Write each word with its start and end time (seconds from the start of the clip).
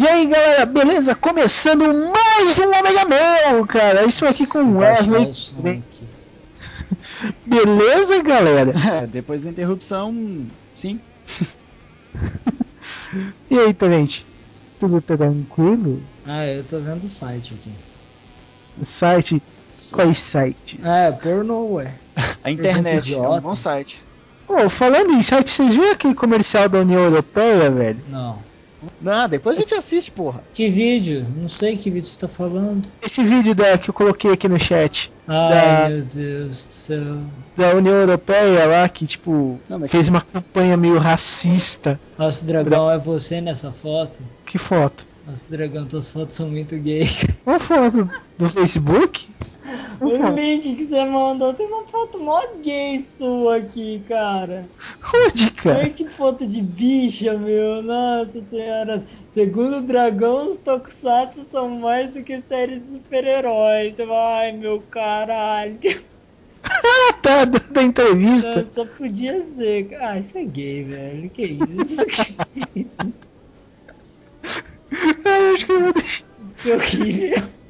E 0.00 0.08
aí 0.08 0.26
galera, 0.26 0.64
beleza? 0.64 1.14
Começando 1.14 1.84
mais 1.84 2.58
um 2.58 2.68
Omega 2.68 3.04
Meu, 3.04 3.66
cara. 3.66 4.06
Estou 4.06 4.26
aqui 4.26 4.46
com 4.46 4.60
o 4.60 4.78
Wesley. 4.78 5.30
Beleza, 7.44 8.22
galera? 8.22 8.72
É, 8.94 9.06
depois 9.06 9.42
da 9.44 9.50
interrupção, 9.50 10.46
sim. 10.74 10.98
E 13.50 13.58
aí, 13.58 13.74
Tenente? 13.74 14.24
Tudo 14.78 15.02
tranquilo? 15.02 16.00
Ah, 16.26 16.46
eu 16.46 16.64
tô 16.64 16.78
vendo 16.78 17.04
o 17.04 17.10
site 17.10 17.52
aqui. 17.52 17.70
O 18.80 18.84
site. 18.86 19.42
Quais 19.92 20.18
sites? 20.18 20.78
É, 20.82 21.12
pornô, 21.12 21.72
ué. 21.72 21.92
A 22.42 22.50
internet 22.50 23.12
é 23.12 23.18
um 23.18 23.38
bom 23.38 23.54
site. 23.54 24.00
Pô, 24.46 24.66
falando 24.70 25.12
em 25.12 25.22
site, 25.22 25.50
vocês 25.50 25.74
viram 25.74 25.92
aquele 25.92 26.14
comercial 26.14 26.70
da 26.70 26.78
União 26.78 27.02
Europeia, 27.02 27.70
velho? 27.70 28.00
Não. 28.08 28.49
Não, 29.00 29.28
depois 29.28 29.56
a 29.56 29.60
gente 29.60 29.74
assiste, 29.74 30.10
porra. 30.10 30.42
Que 30.54 30.70
vídeo? 30.70 31.26
Não 31.36 31.48
sei 31.48 31.76
que 31.76 31.90
vídeo 31.90 32.06
você 32.08 32.18
tá 32.18 32.28
falando. 32.28 32.88
Esse 33.02 33.22
vídeo 33.22 33.54
da, 33.54 33.76
que 33.78 33.90
eu 33.90 33.94
coloquei 33.94 34.32
aqui 34.32 34.48
no 34.48 34.58
chat. 34.58 35.12
Ai, 35.28 35.50
Da- 35.50 35.88
meu 35.90 36.02
Deus 36.02 36.64
do 36.64 36.72
céu. 36.72 37.18
Da 37.56 37.74
União 37.74 37.94
Europeia 37.94 38.66
lá, 38.66 38.88
que 38.88 39.06
tipo. 39.06 39.58
Não, 39.68 39.86
Fez 39.88 40.08
uma 40.08 40.20
campanha 40.20 40.76
meio 40.76 40.98
racista. 40.98 42.00
Nossa, 42.18 42.44
dragão 42.46 42.90
é 42.90 42.98
você 42.98 43.40
nessa 43.40 43.70
foto? 43.72 44.22
Que 44.46 44.58
foto? 44.58 45.06
Nossa, 45.26 45.46
dragão, 45.48 45.86
tuas 45.86 46.10
fotos 46.10 46.36
são 46.36 46.48
muito 46.48 46.76
gay. 46.78 47.04
Uma 47.44 47.60
foto 47.60 48.10
do 48.38 48.48
Facebook? 48.48 49.28
o 50.00 50.34
link 50.34 50.74
que 50.76 50.84
você 50.84 51.04
mandou 51.04 51.52
tem 51.52 51.66
uma 51.66 51.86
foto 51.86 52.18
mó 52.18 52.40
gay 52.62 52.98
sua 52.98 53.58
aqui, 53.58 54.02
cara. 54.08 54.66
Onde, 55.14 55.50
cara? 55.50 55.78
Ai, 55.78 55.90
que 55.90 56.08
foto 56.08 56.46
de 56.46 56.62
bicha, 56.62 57.36
meu. 57.36 57.82
Nossa 57.82 58.44
senhora. 58.46 59.06
Segundo 59.28 59.78
o 59.78 59.82
dragão, 59.82 60.48
os 60.48 60.56
tokusatsu 60.56 61.44
são 61.44 61.68
mais 61.78 62.12
do 62.12 62.22
que 62.22 62.40
séries 62.40 62.78
de 62.78 62.86
super-heróis. 62.92 63.94
Ai, 64.00 64.52
meu 64.52 64.82
caralho. 64.90 65.78
Tá, 67.22 67.44
da, 67.44 67.58
da 67.58 67.82
entrevista. 67.82 68.66
Só 68.66 68.84
podia 68.84 69.42
ser. 69.42 69.94
Ah, 70.00 70.18
isso 70.18 70.38
é 70.38 70.44
gay, 70.44 70.84
velho. 70.84 71.28
Que 71.30 71.44
isso? 71.44 71.96
Ah, 74.92 75.38
eu 75.40 75.54
acho 75.54 75.66
que 75.66 75.72
eu 75.72 75.80
vou 75.80 75.92
deixar. 75.92 76.24
que 76.62 76.72
horrível. 76.72 77.48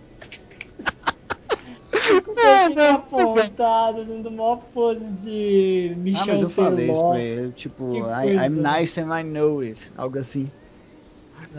Com 2.25 2.31
o 2.33 2.35
Ah, 2.39 2.69
dedinho 2.69 2.91
apontado, 2.93 4.05
dando 4.05 4.29
uma 4.31 4.57
pose 4.57 5.05
de 5.23 5.93
Ah, 5.93 5.99
Michel 5.99 6.27
mas 6.29 6.43
eu 6.43 6.51
falei 6.51 6.91
isso 6.91 7.09
pra 7.09 7.21
ele. 7.21 7.53
Tipo, 7.53 7.93
I. 8.07 8.47
I'm 8.47 8.63
nice 8.63 8.99
and 9.01 9.13
I 9.21 9.23
know 9.23 9.61
it. 9.61 9.91
Algo 9.97 10.19
assim. 10.19 10.51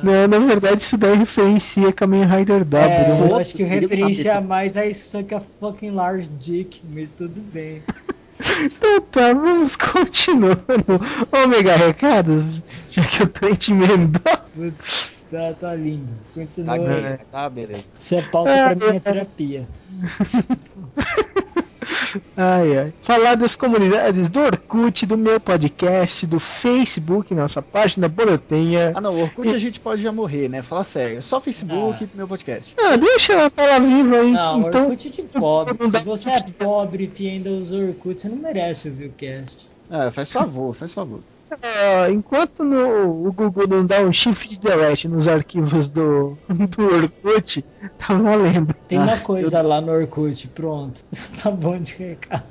Não, 0.01 0.27
na 0.27 0.39
verdade 0.39 0.81
isso 0.81 0.97
daí 0.97 1.15
referencia 1.17 1.91
Kamen 1.91 2.23
Rider 2.25 2.63
W. 2.63 2.77
É, 2.91 3.07
né? 3.09 3.27
eu 3.29 3.37
acho 3.37 3.53
que 3.53 3.63
o 3.63 3.65
Seria 3.65 3.81
referência 3.81 4.33
saber. 4.33 4.47
mais 4.47 4.75
I 4.75 4.93
suck 4.93 5.33
a 5.35 5.39
fucking 5.41 5.91
large 5.91 6.29
dick, 6.29 6.81
mas 6.89 7.09
tudo 7.11 7.39
bem. 7.41 7.81
Então 8.63 9.01
tá, 9.01 9.33
vamos 9.33 9.75
continuando. 9.75 10.99
Ômega 11.31 11.75
Recados, 11.75 12.63
já 12.89 13.03
que 13.03 13.21
o 13.21 13.27
Trent 13.27 13.67
emendou. 13.69 14.21
Tá, 15.31 15.53
tá 15.59 15.73
lindo. 15.75 16.11
Continua 16.33 16.75
Tá, 16.77 16.81
aí. 16.93 17.01
gay, 17.01 17.17
tá, 17.31 17.49
beleza. 17.49 17.91
Isso 17.97 18.15
é 18.15 18.21
pauta 18.21 18.51
Ah, 18.53 18.75
pra 18.75 18.87
minha 18.87 18.99
terapia. 18.99 19.67
Ai, 22.35 22.77
ai. 22.77 22.93
Falar 23.01 23.35
das 23.35 23.55
comunidades 23.55 24.27
do 24.29 24.39
Orkut, 24.41 25.05
do 25.05 25.17
meu 25.17 25.39
podcast, 25.39 26.27
do 26.27 26.39
Facebook, 26.39 27.33
nossa 27.33 27.61
página 27.61 28.07
Borotenha. 28.09 28.91
Ah 28.93 29.01
não, 29.01 29.15
o 29.15 29.21
Orkut 29.21 29.49
a 29.53 29.57
gente 29.57 29.79
pode 29.79 30.01
já 30.03 30.11
morrer, 30.11 30.49
né? 30.49 30.61
Fala 30.61 30.83
sério. 30.83 31.17
É 31.19 31.21
só 31.21 31.39
Facebook 31.39 32.03
e 32.03 32.17
meu 32.17 32.27
podcast. 32.27 32.75
Ah, 32.79 32.97
deixa 32.97 33.33
ela 33.33 33.49
falar 33.49 33.79
viva 33.79 34.17
aí. 34.17 34.31
Não, 34.31 34.59
então, 34.59 34.83
Orkut 34.83 35.07
é 35.07 35.11
de 35.11 35.21
pobre. 35.23 35.89
Se 35.89 35.99
você 35.99 36.29
é 36.31 36.41
pobre 36.43 37.11
e 37.19 37.27
ainda 37.29 37.49
usa 37.49 37.77
Orkut, 37.77 38.21
você 38.21 38.29
não 38.29 38.37
merece 38.37 38.89
ouvir 38.89 39.05
o 39.07 39.11
cast. 39.13 39.69
Ah, 39.89 40.11
faz 40.11 40.31
favor, 40.31 40.73
faz 40.75 40.93
favor. 40.93 41.21
Ah, 41.61 42.09
enquanto 42.09 42.63
no, 42.63 43.27
o 43.27 43.31
Google 43.33 43.67
não 43.67 43.85
dá 43.85 44.01
um 44.01 44.11
shift 44.13 44.47
de 44.49 44.59
delete 44.59 45.07
nos 45.07 45.27
arquivos 45.27 45.89
do, 45.89 46.37
do 46.49 46.83
Orkut, 46.83 47.63
tá 47.97 48.13
valendo. 48.13 48.73
Tem 48.87 48.97
Ah, 48.99 49.03
uma 49.03 49.17
coisa 49.19 49.61
lá 49.61 49.81
no 49.81 49.91
Orkut, 49.91 50.47
pronto. 50.49 51.01
tá 51.41 51.51
bom 51.51 51.77
de 51.79 51.93
recado. 51.93 52.43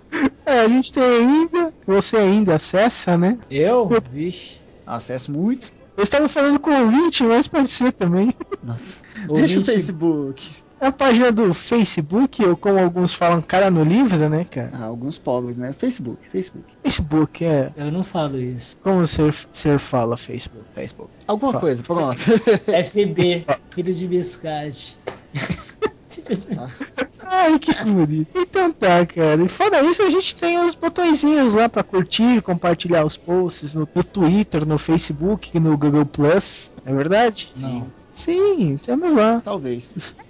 É, 0.44 0.60
a 0.60 0.69
gente 0.69 0.93
tem 0.93 1.03
ainda, 1.03 1.72
você 1.87 2.16
ainda 2.16 2.55
acessa, 2.56 3.16
né? 3.16 3.39
Eu? 3.50 3.89
Vixe. 4.10 4.59
Acesso 4.87 5.31
muito. 5.33 5.71
Eu 5.97 6.03
estava 6.05 6.28
falando 6.28 6.59
com 6.59 6.71
o 6.71 6.83
ouvinte, 6.84 7.22
mas 7.22 7.47
pode 7.47 7.69
ser 7.69 7.93
também. 7.93 8.34
Nossa. 8.62 8.94
Ouvinte- 9.28 9.55
Deixa 9.55 9.60
o 9.60 9.65
Facebook. 9.65 10.50
É 10.81 10.87
a 10.87 10.93
página 10.93 11.31
do 11.31 11.53
Facebook, 11.53 12.43
ou 12.43 12.57
como 12.57 12.79
alguns 12.79 13.13
falam, 13.13 13.43
cara 13.43 13.71
no 13.71 13.85
livro, 13.85 14.31
né, 14.31 14.47
cara? 14.47 14.71
Ah, 14.73 14.85
alguns 14.85 15.19
pobres, 15.19 15.59
né? 15.59 15.75
Facebook, 15.79 16.19
Facebook, 16.31 16.65
Facebook, 16.83 17.45
é. 17.45 17.71
Eu 17.77 17.93
não 17.93 18.03
falo 18.03 18.39
isso. 18.39 18.79
Como 18.79 19.01
o 19.01 19.07
ser, 19.07 19.35
ser 19.53 19.79
fala 19.79 20.17
Facebook? 20.17 20.65
Facebook. 20.75 21.11
Alguma 21.27 21.53
Fala. 21.53 21.61
coisa, 21.61 21.83
pronto. 21.83 22.19
FB, 22.83 23.45
filho 23.69 23.95
de 23.95 24.07
biscate. 24.07 24.97
Ai, 27.21 27.59
que 27.59 27.73
bonito. 27.85 28.31
Então 28.35 28.73
tá, 28.73 29.05
cara. 29.05 29.43
E 29.45 29.49
fora 29.49 29.83
isso, 29.83 30.03
a 30.03 30.11
gente 30.11 30.35
tem 30.35 30.59
os 30.59 30.75
botõezinhos 30.75 31.55
lá 31.55 31.69
pra 31.69 31.83
curtir, 31.83 32.41
compartilhar 32.43 33.05
os 33.05 33.17
posts 33.17 33.75
no, 33.75 33.87
no 33.95 34.05
Twitter, 34.05 34.67
no 34.67 34.79
Facebook, 34.79 35.59
no 35.61 35.77
Google 35.77 36.07
Plus. 36.07 36.73
É 36.85 36.93
verdade? 36.93 37.53
Não. 37.59 38.00
Sim, 38.25 38.77
temos 38.79 39.15
lá. 39.15 39.41
Talvez. 39.41 39.91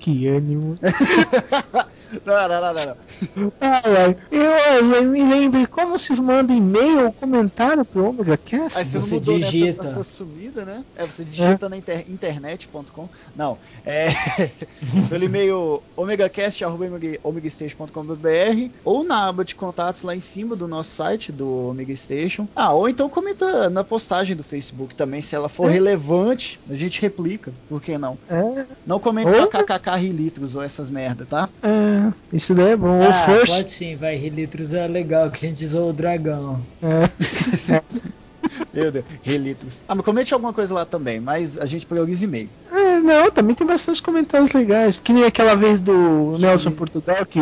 Que 0.00 0.26
ânimo. 0.26 0.76
Não, 2.24 2.48
não, 2.48 2.60
não, 2.60 2.74
não. 2.74 2.96
não. 3.36 3.52
Ai, 3.60 3.82
ai. 4.04 4.16
Eu, 4.30 4.94
eu 4.96 5.02
me 5.04 5.24
lembre 5.24 5.66
como 5.66 5.98
se 5.98 6.12
manda 6.14 6.52
e-mail 6.52 7.06
ou 7.06 7.12
comentário 7.12 7.84
pro 7.84 8.08
Omega 8.10 8.36
Cast. 8.36 8.78
Aí 8.78 8.84
você, 8.84 9.00
Você 9.00 9.14
mudou 9.16 9.38
nessa, 9.38 9.50
digita. 9.50 9.82
nessa 9.84 10.04
sumida, 10.04 10.64
né? 10.64 10.84
É, 10.96 11.02
você 11.04 11.24
digita 11.24 11.68
na 11.68 11.76
inter- 11.76 12.04
internet.com. 12.08 13.08
Não, 13.34 13.58
é. 13.84 14.08
pelo 15.08 15.24
e-mail 15.24 15.82
omegacast.omegastation.com.br 15.96 18.70
ou 18.84 19.04
na 19.04 19.28
aba 19.28 19.44
de 19.44 19.54
contatos 19.54 20.02
lá 20.02 20.14
em 20.14 20.20
cima 20.20 20.54
do 20.56 20.66
nosso 20.68 20.90
site, 20.90 21.32
do 21.32 21.68
Omega 21.70 21.94
Station. 21.96 22.48
Ah, 22.54 22.72
ou 22.72 22.88
então 22.88 23.08
comenta 23.08 23.68
na 23.70 23.84
postagem 23.84 24.36
do 24.36 24.44
Facebook 24.44 24.94
também, 24.94 25.20
se 25.20 25.34
ela 25.34 25.48
for 25.48 25.70
É. 25.70 25.74
relevante, 25.74 26.60
a 26.68 26.74
gente 26.74 27.00
replica. 27.00 27.52
Por 27.68 27.80
que 27.80 27.96
não? 27.98 28.18
É, 28.28 28.64
Não 28.86 28.98
comente 28.98 29.32
só 29.32 29.46
kkk 29.46 30.12
litros 30.12 30.54
ou 30.54 30.62
essas 30.62 30.90
merda, 30.90 31.24
tá? 31.26 31.48
é, 31.62 32.03
isso 32.32 32.54
daí 32.54 32.72
é 32.72 32.76
bom. 32.76 33.02
Ah, 33.02 33.12
first. 33.24 33.54
pode 33.54 33.70
sim, 33.70 33.96
vai. 33.96 34.16
Relitros 34.16 34.74
é 34.74 34.86
legal 34.86 35.30
que 35.30 35.46
a 35.46 35.48
gente 35.48 35.64
usou 35.64 35.90
o 35.90 35.92
dragão. 35.92 36.60
É. 36.82 37.80
Meu 38.72 38.92
Deus, 38.92 39.04
relitros. 39.22 39.82
Ah, 39.88 39.94
mas 39.94 40.04
comente 40.04 40.34
alguma 40.34 40.52
coisa 40.52 40.74
lá 40.74 40.84
também, 40.84 41.20
mas 41.20 41.56
a 41.58 41.66
gente 41.66 41.86
prioriza 41.86 42.24
e-mail. 42.24 42.48
É, 42.70 42.83
Não, 43.04 43.30
também 43.30 43.54
tem 43.54 43.66
bastante 43.66 44.02
comentários 44.02 44.52
legais. 44.52 44.98
Que 44.98 45.12
nem 45.12 45.24
aquela 45.24 45.54
vez 45.54 45.78
do 45.78 46.38
Nelson 46.38 46.70
Portugal, 46.70 47.26
que 47.26 47.38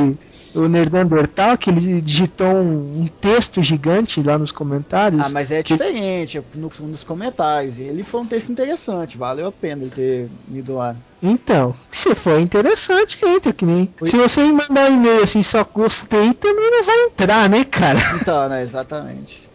o 0.57 0.67
Nerdandertal, 0.67 1.57
que 1.57 1.71
ele 1.71 2.01
digitou 2.01 2.49
um, 2.49 3.03
um 3.03 3.07
texto 3.07 3.63
gigante 3.63 4.21
lá 4.21 4.37
nos 4.37 4.51
comentários. 4.51 5.23
Ah, 5.25 5.29
mas 5.29 5.53
é 5.53 5.63
diferente, 5.63 6.39
é 6.39 6.43
no, 6.57 6.69
nos 6.81 7.05
comentários. 7.05 7.79
Ele 7.79 8.03
foi 8.03 8.23
um 8.23 8.27
texto 8.27 8.51
interessante, 8.51 9.17
valeu 9.17 9.47
a 9.47 9.53
pena 9.53 9.83
ele 9.83 9.93
ter 9.93 10.29
ido 10.53 10.75
lá. 10.75 10.97
Então, 11.23 11.73
se 11.93 12.13
for 12.17 12.41
interessante, 12.41 13.17
entra, 13.25 13.53
que 13.53 13.65
nem. 13.65 13.89
Oi? 14.01 14.11
Se 14.11 14.17
você 14.17 14.43
me 14.43 14.51
mandar 14.51 14.91
um 14.91 14.95
e-mail 14.97 15.23
assim, 15.23 15.45
só 15.45 15.63
gostei, 15.63 16.35
também 16.35 16.71
não 16.73 16.85
vai 16.85 17.05
entrar, 17.05 17.49
né, 17.49 17.65
cara? 17.65 18.01
Então, 18.21 18.49
né, 18.49 18.63
exatamente. 18.63 19.49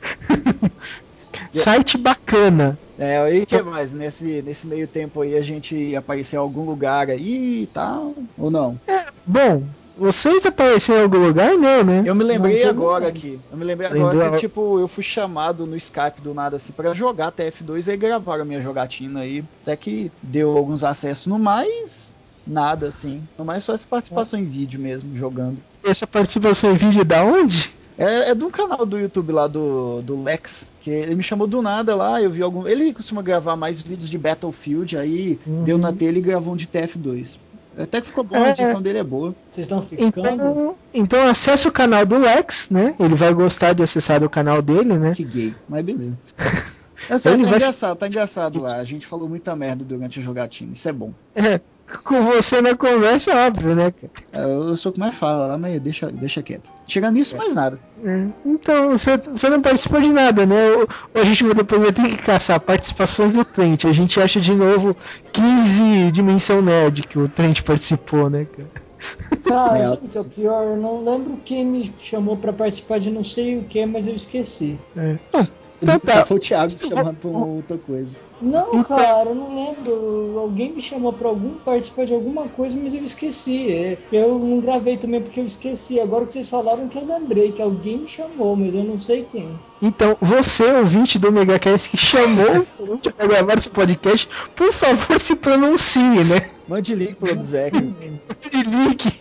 Site 1.54 1.98
bacana. 1.98 2.80
É, 2.98 3.36
e 3.36 3.44
o 3.44 3.46
que 3.46 3.62
mais? 3.62 3.94
Nesse, 3.94 4.42
nesse 4.42 4.66
meio 4.66 4.88
tempo 4.88 5.22
aí 5.22 5.36
a 5.36 5.44
gente 5.44 5.96
apareceu 5.96 6.40
em 6.40 6.44
algum 6.44 6.66
lugar 6.66 7.10
aí 7.10 7.64
e 7.64 7.68
tal, 7.68 8.16
ou 8.38 8.50
não? 8.50 8.80
Bom, 9.26 9.64
vocês 9.98 10.46
apareceram 10.46 11.00
em 11.00 11.04
algum 11.04 11.28
lugar, 11.28 11.54
não, 11.58 11.84
né? 11.84 12.04
Eu 12.06 12.14
me 12.14 12.24
lembrei 12.24 12.64
Não, 12.64 12.70
agora 12.70 13.06
não. 13.06 13.10
aqui. 13.10 13.40
Eu 13.52 13.58
me 13.58 13.64
lembrei 13.64 13.90
Lembrou 13.90 14.10
agora 14.12 14.32
que, 14.32 14.38
tipo, 14.38 14.80
eu 14.80 14.88
fui 14.88 15.04
chamado 15.04 15.66
no 15.66 15.76
Skype 15.76 16.22
do 16.22 16.34
nada 16.34 16.56
assim 16.56 16.72
pra 16.72 16.94
jogar 16.94 17.32
TF2 17.32 17.92
e 17.92 17.98
gravaram 17.98 18.44
a 18.44 18.46
minha 18.46 18.62
jogatina 18.62 19.22
aí. 19.22 19.44
Até 19.64 19.76
que 19.76 20.12
deu 20.22 20.56
alguns 20.56 20.84
acessos 20.84 21.26
no 21.28 21.40
mais, 21.40 22.14
nada 22.46 22.88
assim. 22.88 23.24
No 23.38 23.44
mais 23.44 23.64
só 23.64 23.74
essa 23.74 23.86
participação 23.88 24.40
em 24.40 24.46
vídeo 24.46 24.80
mesmo, 24.80 25.16
jogando. 25.18 25.58
Essa 25.84 26.06
participação 26.06 26.72
em 26.72 26.76
vídeo 26.76 27.02
é 27.02 27.06
da 27.06 27.24
onde? 27.24 27.74
É, 27.98 28.30
é 28.32 28.36
de 28.36 28.44
um 28.44 28.52
canal 28.52 28.86
do 28.86 28.98
YouTube 29.00 29.32
lá 29.32 29.48
do, 29.48 30.02
do 30.02 30.22
Lex, 30.22 30.70
que 30.82 30.90
ele 30.92 31.16
me 31.16 31.24
chamou 31.24 31.48
do 31.48 31.62
nada 31.62 31.96
lá, 31.96 32.22
eu 32.22 32.30
vi 32.30 32.42
algum. 32.44 32.68
Ele 32.68 32.94
costuma 32.94 33.22
gravar 33.22 33.56
mais 33.56 33.82
vídeos 33.82 34.10
de 34.10 34.18
Battlefield, 34.18 34.96
aí 34.98 35.40
Uhum. 35.48 35.64
deu 35.64 35.78
na 35.78 35.92
tela 35.92 36.18
e 36.18 36.22
gravou 36.22 36.54
um 36.54 36.58
de 36.58 36.68
TF2. 36.68 37.38
Até 37.78 38.02
que 38.02 38.08
ficou 38.08 38.24
bom, 38.24 38.36
a 38.36 38.48
É. 38.48 38.52
edição 38.52 38.82
dele 38.82 38.98
é 39.00 39.04
boa. 39.04 39.36
Vocês 39.52 39.66
estão 39.66 39.82
ficando? 39.82 40.10
Então, 40.10 40.76
então 40.94 41.28
acesse 41.28 41.68
o 41.68 41.72
canal 41.72 42.06
do 42.06 42.18
Lex, 42.18 42.68
né? 42.72 42.96
Ele 43.00 43.14
vai 43.16 43.32
gostar 43.34 43.74
de 43.74 43.84
acessar 43.84 44.24
o 44.24 44.30
canal 44.30 44.62
dele, 44.64 44.98
né? 44.98 45.14
Que 45.14 45.24
gay, 45.24 45.56
mas 45.68 45.84
beleza. 45.84 46.20
É 47.10 47.20
sério, 47.20 47.44
tá 47.44 47.50
vai- 47.52 47.60
engraçado, 47.60 47.96
tá 47.96 48.08
engraçado 48.08 48.60
lá. 48.60 48.78
A 48.78 48.84
gente 48.84 49.06
falou 49.06 49.30
muita 49.30 49.56
merda 49.56 49.86
durante 49.86 50.20
a 50.20 50.24
jogatina, 50.24 50.74
isso 50.74 50.90
é 50.90 50.92
bom. 50.92 51.14
É, 51.36 51.62
com 52.04 52.26
você 52.26 52.62
na 52.62 52.76
conversa, 52.76 53.36
óbvio, 53.36 53.76
né, 53.76 53.92
cara? 53.92 54.12
É, 54.34 54.54
Eu, 54.54 54.76
sou 54.76 54.92
como 54.92 55.06
é 55.06 55.12
fala 55.12 55.48
lá, 55.48 55.58
mas 55.58 55.80
deixa, 55.80 56.12
deixa 56.12 56.42
quieto. 56.44 56.72
Chega 56.86 57.10
nisso, 57.12 57.38
mais 57.38 57.56
nada. 57.56 57.80
É, 58.04 58.28
Então, 58.46 58.92
você, 58.92 59.18
você 59.18 59.50
não 59.50 59.62
participou 59.62 60.02
de 60.02 60.10
nada, 60.10 60.46
né? 60.46 60.72
Ou 60.72 60.88
a 61.22 61.26
gente 61.26 61.44
vai 61.44 61.54
depois 61.54 61.82
vai 61.82 61.92
ter 61.92 62.08
que 62.10 62.18
caçar 62.18 62.60
participações 62.60 63.34
do 63.34 63.46
Trent. 63.46 63.86
A 63.86 63.94
gente 63.94 64.20
acha 64.20 64.40
de 64.40 64.54
novo 64.54 64.96
15 65.32 66.12
dimensão 66.12 66.62
nerd 66.62 67.04
que 67.04 67.18
o 67.18 67.28
Trent 67.30 67.62
participou, 67.62 68.30
né, 68.30 68.46
cara? 68.46 68.87
Cara, 69.44 69.78
É, 69.78 69.90
o 69.92 69.98
que 69.98 70.18
é 70.18 70.22
o 70.22 70.26
pior? 70.26 70.64
Eu 70.66 70.78
não 70.78 71.04
lembro 71.04 71.38
quem 71.44 71.66
me 71.66 71.94
chamou 72.00 72.36
pra 72.38 72.52
participar 72.54 73.00
de 73.00 73.10
não 73.12 73.24
sei 73.24 73.58
o 73.58 73.64
que, 73.64 73.86
mas 73.86 74.08
eu 74.08 74.14
esqueci. 74.16 74.78
É. 74.96 75.18
Então 75.34 75.94
não 75.94 76.00
tá. 76.00 76.26
foi 76.26 76.38
o 76.38 76.40
Thiago 76.40 76.72
chamando 76.72 77.16
pra 77.18 77.30
uma 77.30 77.46
outra 77.46 77.78
coisa. 77.78 78.10
Não, 78.40 78.68
Então- 78.70 78.84
cara, 78.98 79.30
eu 79.30 79.36
não 79.36 79.56
lembro. 79.56 80.38
Alguém 80.40 80.72
me 80.74 80.82
chamou 80.82 81.12
pra 81.12 81.28
algum 81.28 81.56
participar 81.56 82.06
de 82.06 82.14
alguma 82.14 82.48
coisa, 82.48 82.78
mas 82.82 82.94
eu 82.94 83.04
esqueci. 83.04 83.72
É, 83.72 83.98
Eu 84.12 84.38
não 84.38 84.60
gravei 84.60 84.96
também 84.98 85.22
porque 85.22 85.40
eu 85.40 85.46
esqueci. 85.46 86.00
Agora 86.00 86.26
que 86.26 86.34
vocês 86.34 86.48
falaram 86.50 86.88
que 86.88 86.98
eu 87.00 87.06
lembrei 87.06 87.52
que 87.52 87.62
alguém 87.62 87.98
me 88.00 88.08
chamou, 88.08 88.56
mas 88.56 88.74
eu 88.76 88.84
não 88.84 89.00
sei 89.00 89.24
quem. 89.32 89.50
então, 89.82 90.16
você, 90.22 90.64
ouvinte 90.64 91.18
do 91.18 91.32
Megacast, 91.32 91.90
que 91.90 91.98
chamou 91.98 92.66
pra 93.16 93.26
gravar 93.28 93.58
esse 93.58 93.70
podcast, 93.70 94.28
por 94.56 94.72
favor, 94.72 95.20
se 95.20 95.36
pronuncie, 95.36 96.24
né? 96.24 96.50
Mande 96.68 96.96
link 96.96 97.16
pro 97.16 97.42
Zeke. 97.44 97.80
De 98.52 98.64
link. 98.64 99.20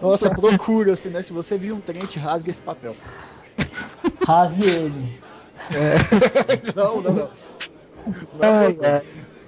Nossa, 0.00 0.30
procura, 0.30 0.92
assim, 0.94 1.10
né? 1.10 1.22
Se 1.22 1.32
você 1.32 1.56
viu 1.58 1.74
um 1.76 1.80
Trent, 1.80 2.16
rasga 2.16 2.50
esse 2.50 2.62
papel. 2.62 2.96
Rasgue 4.26 4.64
ele. 4.68 5.20
não, 6.74 7.00
não, 7.02 7.12
não. 7.12 7.12
Não, 7.14 7.30
não. 8.40 8.50
ai. 8.84 9.02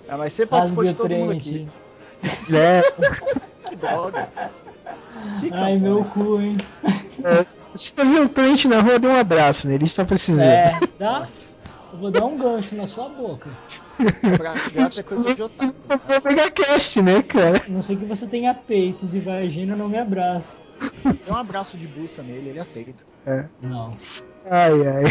Ah, 0.09 0.17
mas 0.19 0.33
você 0.33 0.45
participou 0.47 0.85
Rasgue 0.85 0.97
de 0.97 1.03
todo 1.03 1.11
mundo 1.17 1.29
Trent. 1.31 1.41
aqui. 1.41 1.69
É, 2.55 2.83
Que 3.71 3.77
droga. 3.77 4.29
Que 5.41 5.47
Ai, 5.47 5.51
campanha. 5.51 5.79
meu 5.79 6.05
cu, 6.05 6.41
hein? 6.41 6.57
se 7.75 7.95
você 7.95 8.05
viu 8.05 8.25
o 8.25 8.29
Trent 8.29 8.65
na 8.65 8.81
rua, 8.81 8.99
dê 8.99 9.07
um 9.07 9.15
abraço 9.17 9.69
nele, 9.69 9.85
isso 9.85 9.97
tá 9.97 10.05
precisando. 10.05 10.43
É, 10.43 10.79
dá? 10.99 11.27
Eu 11.27 11.27
vou 12.01 12.11
dar 12.11 12.25
um 12.25 12.37
gancho 12.37 12.75
na 12.75 12.87
sua 12.87 13.09
boca. 13.09 13.51
Abraço, 14.35 14.71
graça 14.71 15.01
é 15.01 15.03
coisa 15.05 15.35
de 15.35 15.43
otaku. 15.43 15.75
O 15.89 16.29
Megacast, 16.29 17.03
né, 17.03 17.23
cara? 17.23 17.63
A 17.67 17.71
não 17.71 17.83
sei 17.83 17.97
que 17.97 18.05
você 18.05 18.27
tenha 18.27 18.55
peitos 18.55 19.15
e 19.15 19.21
vagina, 19.21 19.77
não 19.77 19.89
me 19.89 19.99
abraça. 19.99 20.63
Dê 21.05 21.31
um 21.31 21.37
abraço 21.37 21.77
de 21.77 21.87
buça 21.87 22.23
nele, 22.23 22.51
ele 22.51 22.59
aceita. 22.59 23.05
Não. 23.61 23.97
Ai, 24.51 24.73
ai. 24.73 25.05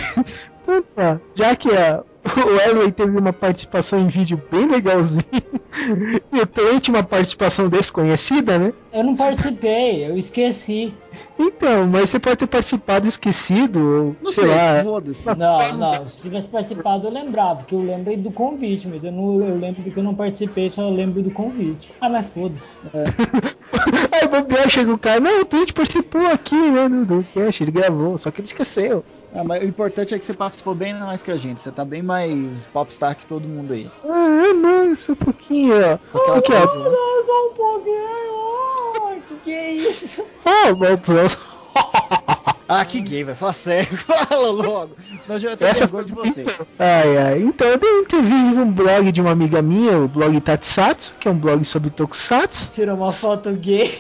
Então 0.61 0.83
tá. 0.95 1.19
Já 1.35 1.55
que 1.55 1.69
a, 1.75 2.03
o 2.37 2.55
Wesley 2.55 2.91
teve 2.91 3.17
uma 3.17 3.33
participação 3.33 3.99
em 3.99 4.07
vídeo 4.07 4.41
bem 4.51 4.67
legalzinho 4.67 5.25
e 6.31 6.39
o 6.39 6.45
Trent 6.45 6.87
uma 6.89 7.03
participação 7.03 7.69
desconhecida, 7.69 8.57
né? 8.57 8.73
Eu 8.91 9.03
não 9.03 9.15
participei, 9.15 10.05
eu 10.05 10.17
esqueci. 10.17 10.93
Então, 11.37 11.87
mas 11.87 12.09
você 12.09 12.19
pode 12.19 12.37
ter 12.37 12.47
participado 12.47 13.05
e 13.05 13.09
esquecido, 13.09 13.79
ou 13.79 14.15
Não 14.21 14.31
sei, 14.31 14.45
sei, 14.45 14.83
foda-se. 14.83 15.27
Não, 15.35 15.77
não, 15.77 16.05
se 16.05 16.21
tivesse 16.21 16.47
participado 16.47 17.07
eu 17.07 17.11
lembrava, 17.11 17.57
porque 17.57 17.75
eu 17.75 17.81
lembrei 17.81 18.17
do 18.17 18.31
convite, 18.31 18.87
mas 18.87 19.03
eu, 19.03 19.11
não, 19.11 19.41
eu 19.41 19.57
lembro 19.57 19.83
que 19.83 19.97
eu 19.97 20.03
não 20.03 20.15
participei, 20.15 20.69
só 20.69 20.89
lembro 20.89 21.21
do 21.21 21.31
convite. 21.31 21.91
Ah, 22.01 22.09
mas 22.09 22.33
foda-se. 22.33 22.79
Aí 24.11 24.25
o 24.25 24.29
bobear 24.29 24.69
chega 24.69 24.93
o 24.93 24.97
cara, 24.97 25.19
não, 25.19 25.41
o 25.41 25.45
Trent 25.45 25.71
participou 25.71 26.25
aqui, 26.27 26.55
né, 26.55 26.89
do, 26.89 27.05
do 27.05 27.25
cast, 27.33 27.63
ele 27.63 27.71
gravou, 27.71 28.17
só 28.17 28.31
que 28.31 28.41
ele 28.41 28.47
esqueceu. 28.47 29.03
Ah, 29.33 29.43
mas 29.43 29.61
o 29.61 29.65
importante 29.65 30.13
é 30.15 30.19
que 30.19 30.25
você 30.25 30.33
participou 30.33 30.73
bem 30.73 30.93
mais 30.93 31.21
que 31.21 31.31
a 31.31 31.37
gente. 31.37 31.61
Você 31.61 31.71
tá 31.71 31.85
bem 31.85 32.01
mais 32.01 32.65
popstar 32.67 33.15
que 33.15 33.25
todo 33.27 33.47
mundo 33.47 33.73
aí. 33.73 33.89
Ah, 34.03 34.53
não, 34.53 34.91
isso 34.91 35.11
um 35.11 35.15
pouquinho, 35.15 35.75
aquela 35.93 36.41
coisa, 36.41 36.77
né? 36.79 36.85
Não, 36.85 37.25
só 37.25 37.47
um 37.47 37.53
pouquinho. 37.53 39.05
Ai, 39.05 39.23
que 39.27 39.35
que 39.35 39.51
é 39.51 39.71
isso? 39.73 40.25
Ah, 40.45 40.73
meu 40.73 40.97
Deus. 40.97 41.37
Ah, 42.71 42.85
que 42.85 43.01
gay, 43.01 43.23
vai. 43.23 43.33
Fala 43.33 43.51
sério. 43.51 43.97
Fala 43.97 44.51
logo. 44.51 44.91
Senão 45.23 45.37
a 45.37 45.39
gente 45.39 45.47
vai 45.49 45.57
ter 45.57 45.65
Essa 45.65 45.87
vergonha 45.87 46.05
de 46.05 46.11
você. 46.13 46.45
Ai, 46.77 47.17
ai. 47.17 47.41
Então 47.41 47.67
eu 47.67 47.79
dei 47.79 47.89
entrevista 48.01 48.51
num 48.51 48.71
blog 48.71 49.11
de 49.11 49.19
uma 49.19 49.31
amiga 49.31 49.59
minha, 49.59 49.97
o 49.97 50.07
blog 50.07 50.39
Tatsatsu, 50.39 51.15
que 51.19 51.27
é 51.27 51.31
um 51.31 51.39
blog 51.39 51.65
sobre 51.65 51.89
Tokusatsu. 51.89 52.69
Tirou 52.71 52.95
uma 52.95 53.11
foto 53.11 53.51
gay. 53.53 53.91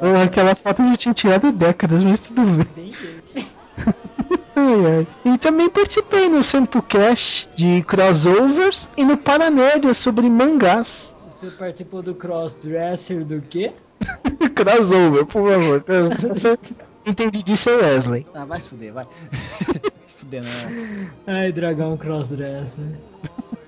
Ah, 0.00 0.24
Aquela 0.24 0.56
foto 0.56 0.82
eu 0.82 0.90
já 0.90 0.96
tinha 0.96 1.14
tirado 1.14 1.46
há 1.46 1.50
décadas, 1.52 2.02
mas 2.02 2.18
tudo 2.18 2.42
bem. 2.42 2.66
Bem 2.74 2.94
gay. 3.00 3.46
Ai, 4.54 4.86
ai. 4.86 5.06
E 5.24 5.38
também 5.38 5.68
participei 5.68 6.28
no 6.28 6.42
Samplecast 6.42 7.48
de 7.54 7.82
crossovers 7.82 8.90
e 8.96 9.04
no 9.04 9.16
Paranerdia 9.16 9.94
sobre 9.94 10.28
mangás. 10.28 11.14
Você 11.28 11.50
participou 11.50 12.02
do 12.02 12.14
crossdresser 12.14 13.24
do 13.24 13.40
quê? 13.40 13.72
Crossover, 14.54 15.24
por 15.24 15.48
favor. 15.48 15.84
Você 16.28 16.58
entendi 17.06 17.42
disso 17.42 17.70
é 17.70 17.76
Wesley. 17.76 18.26
Ah, 18.34 18.44
vai 18.44 18.60
se 18.60 18.68
fuder, 18.68 18.92
vai. 18.92 19.06
se 20.06 20.14
fuder, 20.14 20.42
não. 20.42 21.10
Ai, 21.26 21.52
dragão 21.52 21.96
crossdresser. 21.96 22.84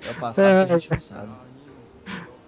É 0.06 0.10
o 0.10 0.14
passado 0.16 0.66
que 0.66 0.72
a 0.72 0.78
gente 0.78 0.90
não 0.90 1.00
sabe. 1.00 1.32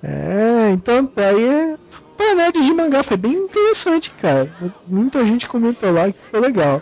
É, 0.02 0.70
então 0.72 1.06
tá 1.06 1.28
aí. 1.28 1.48
É... 1.48 1.76
Paranerdia 2.16 2.62
de 2.62 2.72
mangá 2.72 3.02
foi 3.02 3.16
bem 3.16 3.32
interessante, 3.32 4.10
cara. 4.12 4.48
Muita 4.86 5.26
gente 5.26 5.48
comentou 5.48 5.90
lá 5.90 6.12
que 6.12 6.18
foi 6.30 6.40
legal. 6.40 6.80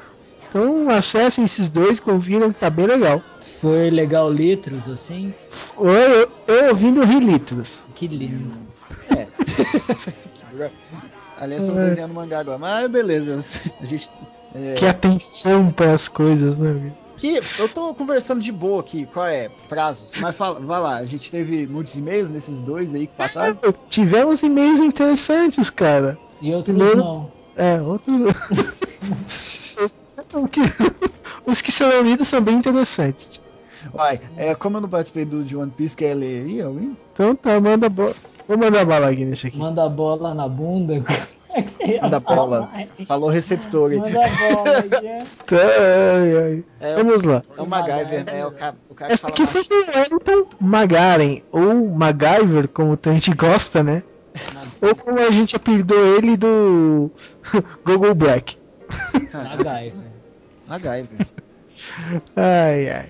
Então 0.54 0.90
acessem 0.90 1.44
esses 1.46 1.70
dois, 1.70 1.98
conviram 1.98 2.52
que 2.52 2.60
tá 2.60 2.68
bem 2.68 2.84
legal. 2.86 3.22
Foi 3.40 3.88
legal 3.88 4.30
litros, 4.30 4.86
assim? 4.86 5.32
Ou 5.78 5.88
eu, 5.90 6.28
eu 6.46 6.68
ouvindo 6.68 7.02
Rilitros. 7.02 7.86
Que 7.94 8.06
lindo. 8.06 8.54
É. 9.08 9.28
Aliás, 11.40 11.66
eu 11.66 11.72
tô 11.74 11.80
desenhando 11.80 12.12
mangá 12.12 12.40
agora. 12.40 12.58
Mas 12.58 12.86
beleza. 12.90 13.42
A 13.80 13.84
gente. 13.86 14.10
é, 14.54 14.74
Que 14.74 14.84
atenção 14.84 15.70
para 15.70 15.94
as 15.94 16.06
coisas, 16.06 16.58
né? 16.58 16.68
amigo? 16.70 16.96
Que 17.16 17.40
eu 17.58 17.68
tô 17.70 17.94
conversando 17.94 18.42
de 18.42 18.52
boa 18.52 18.80
aqui, 18.80 19.06
qual 19.06 19.24
é? 19.26 19.48
Prazos. 19.70 20.12
Mas 20.20 20.36
fala, 20.36 20.60
vai 20.60 20.80
lá, 20.80 20.96
a 20.96 21.04
gente 21.06 21.30
teve 21.30 21.66
muitos 21.66 21.96
e-mails 21.96 22.30
nesses 22.30 22.60
dois 22.60 22.94
aí 22.94 23.06
que 23.06 23.14
passaram. 23.16 23.56
Tivemos 23.88 24.42
e-mails 24.42 24.80
interessantes, 24.80 25.70
cara. 25.70 26.18
E 26.42 26.52
outros 26.52 26.76
Primeiro- 26.76 26.98
não. 26.98 27.32
É, 27.56 27.80
outros. 27.80 28.20
O 28.20 28.26
que- 30.48 30.60
Os 31.46 31.60
que 31.60 31.72
são 31.72 32.02
lidos 32.02 32.28
são 32.28 32.40
bem 32.40 32.56
interessantes. 32.56 33.40
Vai, 33.92 34.20
é, 34.36 34.54
como 34.54 34.76
eu 34.76 34.80
não 34.82 34.88
participei 34.88 35.24
do 35.24 35.42
de 35.44 35.56
One 35.56 35.70
Piece, 35.72 35.96
quer 35.96 36.14
ler 36.14 36.44
aí 36.46 36.62
alguém? 36.62 36.96
Então 37.12 37.34
tá, 37.34 37.60
manda 37.60 37.88
bola. 37.88 38.14
Vou 38.46 38.56
mandar 38.56 38.84
bala 38.84 39.08
aqui 39.10 39.24
nesse 39.24 39.48
aqui. 39.48 39.58
Manda 39.58 39.84
a 39.84 39.88
bola 39.88 40.34
na 40.34 40.46
bunda. 40.48 41.02
É 41.54 41.60
que 41.62 41.70
você 41.70 41.84
ia 41.84 42.02
Manda 42.02 42.20
bola. 42.20 42.70
Falou 43.06 43.28
receptor 43.28 43.90
aí. 43.90 43.98
Manda 43.98 44.12
bola, 44.12 44.82
né? 45.02 45.26
Ai, 45.50 46.36
ai. 46.36 46.64
É, 46.80 46.94
Vamos 46.96 47.22
lá. 47.24 47.42
é 47.58 47.60
o 47.62 47.66
MacGyver, 47.66 48.24
né? 48.24 48.44
O 48.46 48.50
cara, 48.52 48.76
o 48.88 48.94
cara 48.94 49.08
que 49.08 49.14
Essa 49.14 49.22
fala 49.28 49.34
aqui 49.34 49.46
foi 49.46 49.64
do 49.64 49.74
Wellington 49.74 50.46
Magaren, 50.60 51.42
ou 51.50 51.88
MacGyver, 51.90 52.68
como 52.68 52.98
a 53.04 53.08
gente 53.10 53.32
gosta, 53.34 53.82
né? 53.82 54.02
Ou 54.80 54.94
como 54.94 55.18
a 55.18 55.30
gente 55.30 55.54
apelidou 55.56 56.16
ele 56.16 56.36
do 56.36 57.10
Google 57.84 58.14
Black. 58.14 58.56
MacGyver. 59.32 60.11
MacGyver. 60.72 61.26
Ai, 62.36 62.88
ai. 62.90 63.08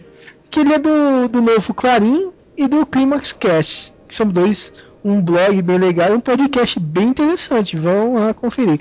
Que 0.51 0.61
ele 0.61 0.75
é 0.75 0.79
do, 0.79 1.29
do 1.29 1.41
novo 1.41 1.73
Clarim 1.75 2.31
e 2.57 2.67
do 2.67 2.85
Climax 2.85 3.33
Cast, 3.33 3.93
que 4.07 4.15
são 4.15 4.27
dois, 4.27 4.73
um 5.05 5.21
blog 5.21 5.61
bem 5.63 5.79
legal 5.79 6.11
e 6.11 6.17
um 6.17 6.21
podcast 6.21 6.79
bem 6.81 7.09
interessante. 7.09 7.77
Vão 7.77 8.15
lá 8.15 8.35
conferir. 8.35 8.81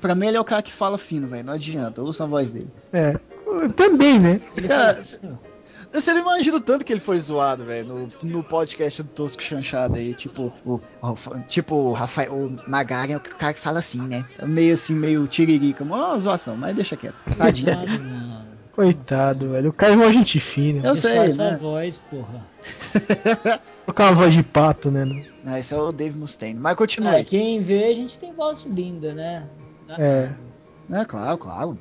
Pra 0.00 0.14
mim, 0.14 0.28
ele 0.28 0.36
é 0.36 0.40
o 0.40 0.44
cara 0.44 0.62
que 0.62 0.72
fala 0.72 0.96
fino, 0.98 1.28
velho. 1.28 1.44
Não 1.44 1.52
adianta. 1.52 2.02
Ouça 2.02 2.24
a 2.24 2.26
voz 2.26 2.50
dele. 2.50 2.68
É, 2.92 3.18
também, 3.76 4.18
né? 4.18 4.40
Ele 4.56 4.68
Cara, 4.68 4.94
fala- 4.94 5.38
Você 5.92 6.12
não 6.12 6.20
imagina 6.20 6.56
o 6.56 6.60
tanto 6.60 6.84
que 6.84 6.92
ele 6.92 7.00
foi 7.00 7.18
zoado, 7.18 7.64
velho, 7.64 7.86
no, 7.86 8.08
no 8.30 8.42
podcast 8.44 9.02
do 9.02 9.10
Tosco 9.10 9.42
Chanchada 9.42 9.96
aí. 9.96 10.14
Tipo, 10.14 10.52
o, 10.64 10.80
o- 11.02 11.16
tipo, 11.48 11.74
o 11.74 11.92
Rafael, 11.92 12.32
o 12.34 12.56
Magaren 12.70 13.12
é 13.14 13.16
o 13.16 13.20
cara 13.20 13.54
que 13.54 13.60
fala 13.60 13.78
assim, 13.78 14.00
né? 14.00 14.24
Meio 14.42 14.74
assim, 14.74 14.94
meio 14.94 15.26
tiririca. 15.26 15.84
Mó 15.84 16.18
zoação, 16.18 16.56
mas 16.56 16.74
deixa 16.76 16.96
quieto. 16.96 17.16
Tadinho. 17.36 17.68
Coitado. 17.78 18.48
Coitado, 18.78 19.48
velho. 19.50 19.70
O 19.70 19.72
cara 19.72 19.92
é 19.94 19.96
uma 19.96 20.12
gente 20.12 20.38
fina. 20.38 20.86
Eu 20.86 20.94
sei, 20.94 21.10
Disfarça 21.26 21.42
a 21.48 21.50
né? 21.52 21.56
voz, 21.56 21.98
porra. 21.98 22.46
Colocar 23.84 24.04
uma 24.04 24.12
voz 24.14 24.34
de 24.34 24.42
pato, 24.42 24.90
né? 24.90 25.04
Não, 25.42 25.56
esse 25.56 25.74
é 25.74 25.76
o 25.76 25.90
Dave 25.90 26.16
Mustaine. 26.16 26.60
Mas 26.60 26.76
continue. 26.76 27.14
É, 27.14 27.24
quem 27.24 27.60
vê, 27.60 27.86
a 27.86 27.94
gente 27.94 28.16
tem 28.18 28.32
voz 28.32 28.64
linda, 28.66 29.12
né? 29.14 29.44
É. 29.98 30.30
É, 30.90 31.04
claro, 31.04 31.36
claro. 31.36 31.78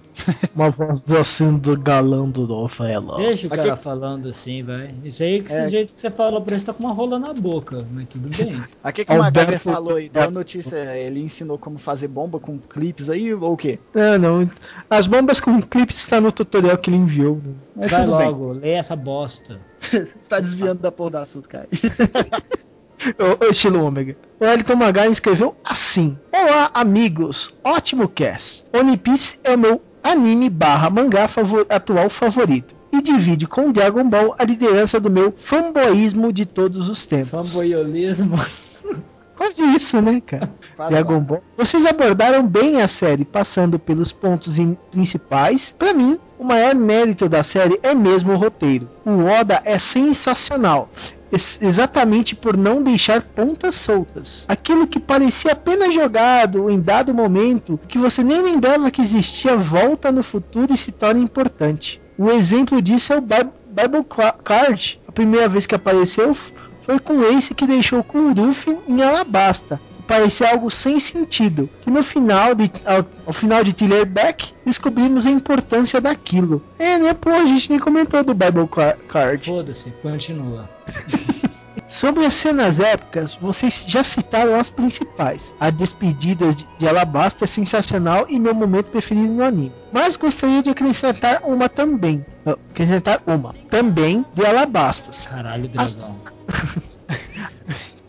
Uma 0.53 0.69
voz 0.69 1.09
assim 1.13 1.57
do 1.57 1.77
galã 1.79 2.27
do 2.29 2.45
novela. 2.45 3.15
Deixa 3.15 3.47
o 3.47 3.53
Aqui- 3.53 3.63
cara 3.63 3.77
falando 3.77 4.27
assim, 4.27 4.61
vai. 4.63 4.93
Isso 5.03 5.23
aí, 5.23 5.41
que 5.41 5.49
esse 5.49 5.61
É. 5.61 5.69
jeito 5.69 5.95
que 5.95 6.01
você 6.01 6.09
falou, 6.09 6.41
parece 6.41 6.65
que 6.65 6.71
tá 6.71 6.77
com 6.77 6.83
uma 6.83 6.91
rola 6.93 7.17
na 7.17 7.33
boca, 7.33 7.85
mas 7.91 8.07
tudo 8.09 8.27
bem. 8.29 8.61
Aqui 8.83 9.05
que 9.05 9.11
o 9.11 9.15
Alberto- 9.15 9.39
MacGyver 9.39 9.59
falou 9.61 9.95
aí, 9.95 10.09
deu 10.09 10.23
a 10.23 10.29
notícia, 10.31 10.75
ele 10.97 11.21
ensinou 11.21 11.57
como 11.57 11.77
fazer 11.77 12.09
bomba 12.09 12.37
com 12.37 12.59
clipes 12.59 13.09
aí, 13.09 13.33
ou 13.33 13.53
o 13.53 13.57
quê? 13.57 13.79
Não, 13.93 14.17
não. 14.17 14.51
As 14.89 15.07
bombas 15.07 15.39
com 15.39 15.61
clipe 15.61 15.93
está 15.93 16.19
no 16.19 16.31
tutorial 16.31 16.77
que 16.77 16.89
ele 16.89 16.97
enviou. 16.97 17.35
né? 17.37 17.53
Mas 17.75 17.91
vai 17.91 18.03
tudo 18.05 18.17
bem. 18.17 18.27
logo, 18.27 18.51
lê 18.53 18.71
essa 18.71 18.95
bosta. 18.95 19.59
Tá 20.27 20.39
desviando 20.41 20.81
da 20.81 20.91
porra 20.91 21.11
do 21.11 21.17
assunto, 21.19 21.47
cara. 21.47 21.69
Ô, 23.19 23.45
ô, 23.45 23.49
estilo 23.49 23.83
ômega. 23.83 24.15
O 24.39 24.45
Elton 24.45 24.75
Magaren 24.75 25.11
escreveu 25.11 25.55
assim: 25.63 26.17
Olá, 26.31 26.71
amigos. 26.73 27.53
Ótimo 27.63 28.07
cast. 28.07 28.65
One 28.73 28.97
Piece 28.97 29.39
é 29.43 29.53
o 29.55 29.57
meu 29.57 29.81
anime 30.03 30.49
barra 30.49 30.89
mangá 30.89 31.27
favor- 31.27 31.65
atual 31.69 32.09
favorito. 32.09 32.75
E 32.91 33.01
divide 33.01 33.45
com 33.45 33.71
Dragon 33.71 34.09
Ball 34.09 34.33
a 34.39 34.43
liderança 34.45 34.99
do 34.99 35.09
meu 35.11 35.33
fanboísmo 35.37 36.31
de 36.31 36.45
todos 36.45 36.87
os 36.89 37.05
tempos. 37.05 37.29
Fanboyolismo. 37.29 38.37
Quase 39.35 39.63
isso, 39.75 40.01
né, 40.01 40.19
cara? 40.25 40.51
Quase 40.75 40.91
Dragon. 40.93 41.19
Ball. 41.19 41.43
Vocês 41.55 41.85
abordaram 41.85 42.47
bem 42.47 42.81
a 42.81 42.87
série, 42.87 43.23
passando 43.25 43.77
pelos 43.77 44.11
pontos 44.11 44.57
in- 44.57 44.75
principais. 44.89 45.75
Pra 45.77 45.93
mim, 45.93 46.17
o 46.39 46.43
maior 46.43 46.73
mérito 46.73 47.29
da 47.29 47.43
série 47.43 47.79
é 47.83 47.93
mesmo 47.93 48.33
o 48.33 48.37
roteiro. 48.37 48.89
O 49.05 49.25
Oda 49.25 49.61
é 49.63 49.77
sensacional. 49.77 50.89
Ex- 51.31 51.59
Exatamente 51.61 52.35
por 52.35 52.55
não 52.57 52.81
deixar 52.83 53.21
pontas 53.21 53.75
soltas. 53.75 54.45
Aquilo 54.47 54.87
que 54.87 54.99
parecia 54.99 55.51
apenas 55.53 55.93
jogado 55.93 56.69
em 56.69 56.79
dado 56.79 57.13
momento, 57.13 57.79
que 57.87 57.97
você 57.97 58.23
nem 58.23 58.41
lembrava 58.41 58.91
que 58.91 59.01
existia, 59.01 59.55
volta 59.55 60.11
no 60.11 60.23
futuro 60.23 60.73
e 60.73 60.77
se 60.77 60.91
torna 60.91 61.19
importante. 61.19 62.01
O 62.17 62.29
exemplo 62.31 62.81
disso 62.81 63.13
é 63.13 63.17
o 63.17 63.21
Bi- 63.21 63.49
Bible 63.69 64.05
Card. 64.43 64.99
A 65.07 65.11
primeira 65.11 65.47
vez 65.47 65.65
que 65.65 65.75
apareceu 65.75 66.33
foi 66.33 66.99
com 66.99 67.21
esse 67.23 67.53
que 67.53 67.67
deixou 67.67 68.03
com 68.03 68.17
o 68.19 68.33
Luffy 68.33 68.77
em 68.87 69.01
Alabasta. 69.03 69.79
Parecia 70.07 70.49
algo 70.51 70.71
sem 70.71 70.99
sentido. 70.99 71.69
Que 71.81 71.91
no 71.91 72.01
final 72.01 72.55
de, 72.55 72.71
ao, 72.85 73.05
ao 73.27 73.33
final 73.33 73.63
de 73.63 73.73
Thriller 73.73 74.05
Back 74.05 74.53
descobrimos 74.65 75.25
a 75.25 75.29
importância 75.29 75.99
daquilo. 75.99 76.63
É, 76.79 76.97
né? 76.97 77.13
Pô, 77.13 77.29
a 77.29 77.45
gente 77.45 77.69
nem 77.69 77.79
comentou 77.79 78.23
do 78.23 78.33
Bible 78.33 78.67
Card. 79.07 79.45
Foda-se, 79.45 79.91
continua. 80.01 80.69
Sobre 81.87 82.25
as 82.25 82.33
cenas 82.33 82.81
épicas, 82.81 83.35
vocês 83.41 83.85
já 83.87 84.03
citaram 84.03 84.55
as 84.55 84.69
principais. 84.69 85.55
A 85.57 85.69
despedida 85.69 86.49
de, 86.53 86.87
Alabasta 86.87 87.45
é 87.45 87.47
sensacional 87.47 88.25
e 88.29 88.37
meu 88.37 88.53
momento 88.53 88.87
preferido 88.87 89.27
no 89.31 89.41
anime. 89.43 89.71
Mas 89.93 90.17
gostaria 90.17 90.61
de 90.61 90.69
acrescentar 90.69 91.41
uma 91.45 91.69
também. 91.69 92.25
Ah, 92.45 92.57
Acrescentar 92.71 93.21
uma. 93.25 93.53
Também 93.69 94.25
de 94.33 94.45
Alabastas. 94.45 95.27
Caralho, 95.27 95.69
As- 95.77 96.03
dragão. 96.03 96.19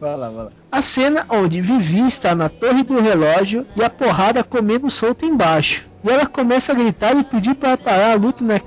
Vai 0.00 0.17
lá, 0.17 0.28
vai 0.28 0.45
lá. 0.45 0.52
A 0.71 0.83
cena 0.83 1.26
onde 1.28 1.61
Vivi 1.61 2.07
está 2.07 2.35
na 2.35 2.49
torre 2.49 2.83
do 2.83 3.00
relógio 3.00 3.67
e 3.75 3.83
a 3.83 3.90
porrada 3.90 4.45
comendo 4.45 4.90
solta 4.90 5.26
embaixo. 5.26 5.88
E 6.05 6.11
ela 6.11 6.26
começa 6.26 6.73
a 6.73 6.75
gritar 6.75 7.17
e 7.17 7.25
pedir 7.25 7.55
para 7.55 7.76
parar 7.76 8.12
a 8.12 8.14
luta, 8.14 8.45
né? 8.45 8.61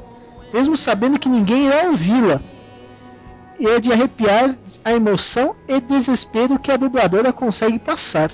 mesmo 0.54 0.76
sabendo 0.76 1.20
que 1.20 1.30
ninguém 1.30 1.68
irá 1.68 1.90
ouvi-la. 1.90 2.42
E 3.60 3.68
é 3.68 3.80
de 3.80 3.92
arrepiar 3.92 4.56
a 4.84 4.92
emoção 4.92 5.56
e 5.68 5.80
desespero 5.80 6.60
que 6.60 6.72
a 6.72 6.78
dubladora 6.78 7.32
consegue 7.32 7.78
passar. 7.78 8.32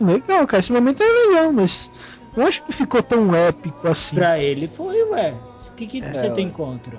Legal, 0.00 0.46
cara, 0.46 0.60
esse 0.60 0.72
momento 0.72 1.02
é 1.02 1.06
legal, 1.06 1.52
mas 1.52 1.90
não 2.34 2.46
acho 2.46 2.62
que 2.64 2.72
ficou 2.72 3.02
tão 3.02 3.34
épico 3.34 3.86
assim. 3.86 4.16
Pra 4.16 4.38
ele 4.38 4.66
foi, 4.66 5.02
ué. 5.10 5.34
O 5.68 5.72
que, 5.74 5.86
que 5.86 6.00
você 6.00 6.28
ué. 6.28 6.30
tem 6.30 6.48
contra? 6.48 6.98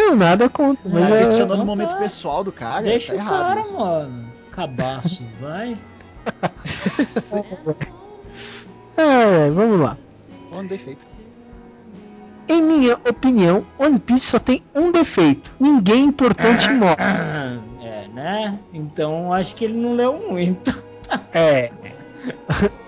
Não, 0.00 0.16
nada 0.16 0.48
contra, 0.48 0.88
mas 0.88 1.10
é- 1.10 1.24
questionando 1.24 1.62
o 1.62 1.66
momento 1.66 1.90
tá. 1.90 1.96
pessoal 1.96 2.42
do 2.44 2.50
cara, 2.52 2.82
Deixa 2.82 3.12
tá 3.14 3.18
o 3.18 3.20
errado. 3.22 3.40
cara, 3.42 3.60
isso. 3.60 3.74
mano. 3.76 4.24
Cabaço, 4.50 5.24
vai. 5.40 5.78
é, 8.96 9.50
vamos 9.50 9.80
lá. 9.80 9.96
Um 10.52 10.66
defeito. 10.66 11.06
Em 12.48 12.60
minha 12.62 12.94
opinião, 13.08 13.64
One 13.78 13.98
Piece 14.00 14.26
só 14.26 14.38
tem 14.38 14.62
um 14.74 14.90
defeito: 14.90 15.52
ninguém 15.60 16.04
importante 16.06 16.68
morre. 16.70 16.96
É, 17.82 18.08
né? 18.12 18.58
Então 18.72 19.32
acho 19.32 19.54
que 19.54 19.64
ele 19.64 19.78
não 19.80 19.94
leu 19.94 20.18
muito. 20.28 20.90
É. 21.34 21.72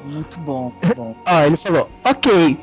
Muito 0.04 0.38
bom, 0.38 0.70
muito 0.80 0.94
bom. 0.94 1.16
Ah, 1.26 1.44
ele 1.44 1.56
falou: 1.56 1.88
Ok, 2.04 2.56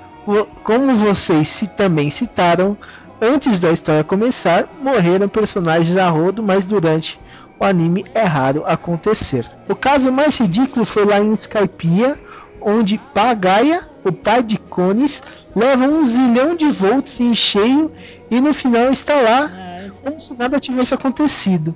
como 0.64 0.96
vocês 0.96 1.50
se- 1.50 1.68
também 1.68 2.10
citaram, 2.10 2.78
antes 3.22 3.60
da 3.60 3.72
história 3.72 4.04
começar, 4.04 4.68
morreram 4.82 5.28
personagens 5.30 5.98
a 5.98 6.10
rodo, 6.10 6.42
mas 6.42 6.66
durante 6.66 7.20
o 7.60 7.66
anime 7.66 8.06
é 8.14 8.24
raro 8.24 8.64
acontecer. 8.66 9.46
O 9.68 9.76
caso 9.76 10.12
mais 10.12 10.38
ridículo 10.38 10.86
foi 10.86 11.06
lá 11.06 11.20
em 11.20 11.34
Skypiea, 11.34 12.18
onde 12.62 12.98
Pagaia, 13.14 13.82
o 14.04 14.12
pai 14.12 14.44
de 14.44 14.58
Cones, 14.58 15.22
leva 15.56 15.86
um 15.86 16.06
zilhão 16.06 16.56
de 16.56 16.70
volts 16.70 17.20
em 17.20 17.34
cheio 17.34 17.92
e 18.30 18.40
no 18.40 18.54
final 18.54 18.92
está 18.92 19.16
lá 19.16 19.50
Ah, 19.52 19.88
como 20.04 20.20
se 20.20 20.36
nada 20.36 20.60
tivesse 20.60 20.94
acontecido. 20.94 21.76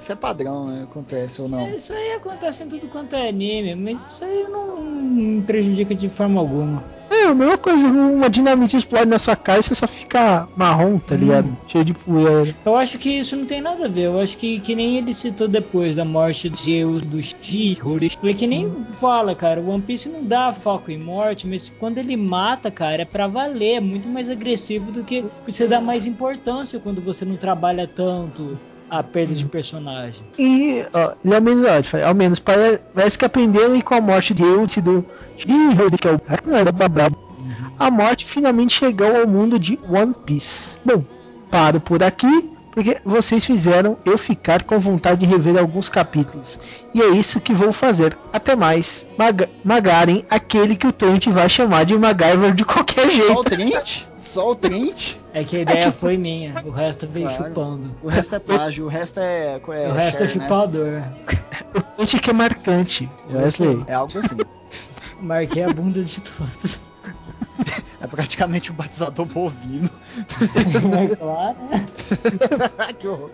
Isso 0.00 0.12
é 0.12 0.16
padrão, 0.16 0.66
né? 0.66 0.84
Acontece 0.84 1.42
ou 1.42 1.48
não. 1.48 1.68
isso 1.74 1.92
aí 1.92 2.12
acontece 2.12 2.64
em 2.64 2.68
tudo 2.68 2.88
quanto 2.88 3.14
é 3.14 3.28
anime, 3.28 3.74
mas 3.74 3.98
isso 4.06 4.24
aí 4.24 4.46
não 4.48 4.80
me 4.82 5.42
prejudica 5.42 5.94
de 5.94 6.08
forma 6.08 6.40
alguma. 6.40 6.82
É, 7.10 7.24
a 7.24 7.34
mesma 7.34 7.58
coisa, 7.58 7.86
uma 7.86 8.30
dinamite 8.30 8.78
explode 8.78 9.04
na 9.04 9.18
sua 9.18 9.36
cara 9.36 9.60
e 9.60 9.62
você 9.62 9.74
só 9.74 9.86
fica 9.86 10.48
marrom, 10.56 10.98
tá 10.98 11.14
ligado? 11.14 11.54
Cheio 11.68 11.84
de 11.84 11.92
poeira. 11.92 12.56
Eu 12.64 12.76
acho 12.76 12.98
que 12.98 13.10
isso 13.10 13.36
não 13.36 13.44
tem 13.44 13.60
nada 13.60 13.84
a 13.84 13.88
ver. 13.88 14.04
Eu 14.04 14.18
acho 14.18 14.38
que, 14.38 14.58
que 14.60 14.74
nem 14.74 14.96
ele 14.96 15.12
citou 15.12 15.46
depois 15.46 15.96
da 15.96 16.04
morte 16.04 16.48
do 16.48 16.56
Zeus, 16.56 17.02
do 17.02 17.20
Shihori. 17.20 18.10
Ele 18.22 18.34
que 18.34 18.46
nem 18.46 18.70
fala, 18.96 19.34
cara. 19.34 19.60
O 19.60 19.68
One 19.68 19.82
Piece 19.82 20.08
não 20.08 20.24
dá 20.24 20.50
foco 20.50 20.90
em 20.90 20.98
morte, 20.98 21.46
mas 21.46 21.68
quando 21.78 21.98
ele 21.98 22.16
mata, 22.16 22.70
cara, 22.70 23.02
é 23.02 23.04
pra 23.04 23.26
valer. 23.26 23.74
É 23.74 23.80
muito 23.80 24.08
mais 24.08 24.30
agressivo 24.30 24.90
do 24.90 25.04
que 25.04 25.24
você 25.46 25.66
dá 25.66 25.80
mais 25.80 26.06
importância 26.06 26.80
quando 26.80 27.02
você 27.02 27.24
não 27.26 27.36
trabalha 27.36 27.86
tanto 27.86 28.58
a 28.90 29.02
perda 29.02 29.34
de 29.34 29.46
personagem. 29.46 30.24
E, 30.38 30.84
ó, 30.92 31.12
ele 31.24 31.34
ao 31.34 31.40
menos, 31.40 31.64
ó, 31.64 32.06
ao 32.08 32.14
menos 32.14 32.38
pare- 32.40 32.80
parece 32.94 33.16
que 33.18 33.24
aprenderam 33.24 33.76
e 33.76 33.82
com 33.82 33.94
a 33.94 34.00
morte 34.00 34.34
de 34.34 34.42
Eutz 34.42 34.76
e 34.76 34.80
do 34.80 35.04
Shihori, 35.38 35.96
que 35.98 36.08
é 36.08 36.12
o 36.12 36.72
Babab, 36.72 37.14
a 37.78 37.90
morte 37.90 38.24
finalmente 38.26 38.74
chegou 38.74 39.16
ao 39.20 39.26
mundo 39.26 39.58
de 39.58 39.78
One 39.88 40.14
Piece. 40.26 40.76
Bom, 40.84 41.02
paro 41.50 41.80
por 41.80 42.02
aqui, 42.02 42.50
porque 42.72 43.00
vocês 43.04 43.44
fizeram 43.44 43.96
eu 44.04 44.16
ficar 44.16 44.64
com 44.64 44.78
vontade 44.78 45.20
de 45.20 45.26
rever 45.26 45.58
alguns 45.58 45.88
capítulos. 45.88 46.58
E 46.94 47.02
é 47.02 47.08
isso 47.08 47.40
que 47.40 47.52
vou 47.52 47.72
fazer. 47.72 48.16
Até 48.32 48.54
mais. 48.54 49.06
Mag 49.18 49.48
Magaren, 49.64 50.24
aquele 50.30 50.76
que 50.76 50.86
o 50.86 50.92
Trent 50.92 51.26
vai 51.28 51.48
chamar 51.48 51.84
de 51.84 51.96
MacGyver 51.96 52.54
de 52.54 52.64
qualquer 52.64 53.02
Só 53.02 53.08
o 53.08 53.10
jeito. 53.10 53.44
Trent? 53.44 54.02
Só 54.16 54.50
o 54.50 54.54
Trent? 54.54 55.16
É 55.32 55.44
que 55.44 55.56
a 55.56 55.60
ideia 55.60 55.92
foi 55.92 56.16
minha, 56.16 56.62
o 56.64 56.70
resto 56.70 57.06
veio 57.06 57.28
Claro. 57.28 57.44
chupando. 57.44 57.96
O 58.02 58.08
resto 58.08 58.34
é 58.34 58.38
plágio, 58.38 58.84
o 58.86 58.88
resto 58.88 59.20
é. 59.20 59.54
é 59.56 59.88
o 59.88 59.92
resto 59.92 60.22
é 60.22 60.26
né? 60.26 60.32
chupador. 60.32 61.02
O 61.96 62.04
Gente 62.04 62.18
que 62.20 62.30
é 62.30 62.32
marcante. 62.32 63.08
Wesley. 63.30 63.84
É 63.86 63.94
algo 63.94 64.18
assim. 64.18 64.36
Marquei 65.20 65.62
a 65.62 65.72
bunda 65.72 66.02
de 66.02 66.20
todos. 66.20 66.80
É 68.00 68.06
praticamente 68.06 68.72
um 68.72 68.74
batizador 68.74 69.26
bovino. 69.26 69.90
É 71.12 71.16
claro. 71.16 71.56
que 72.98 73.06
horror. 73.08 73.30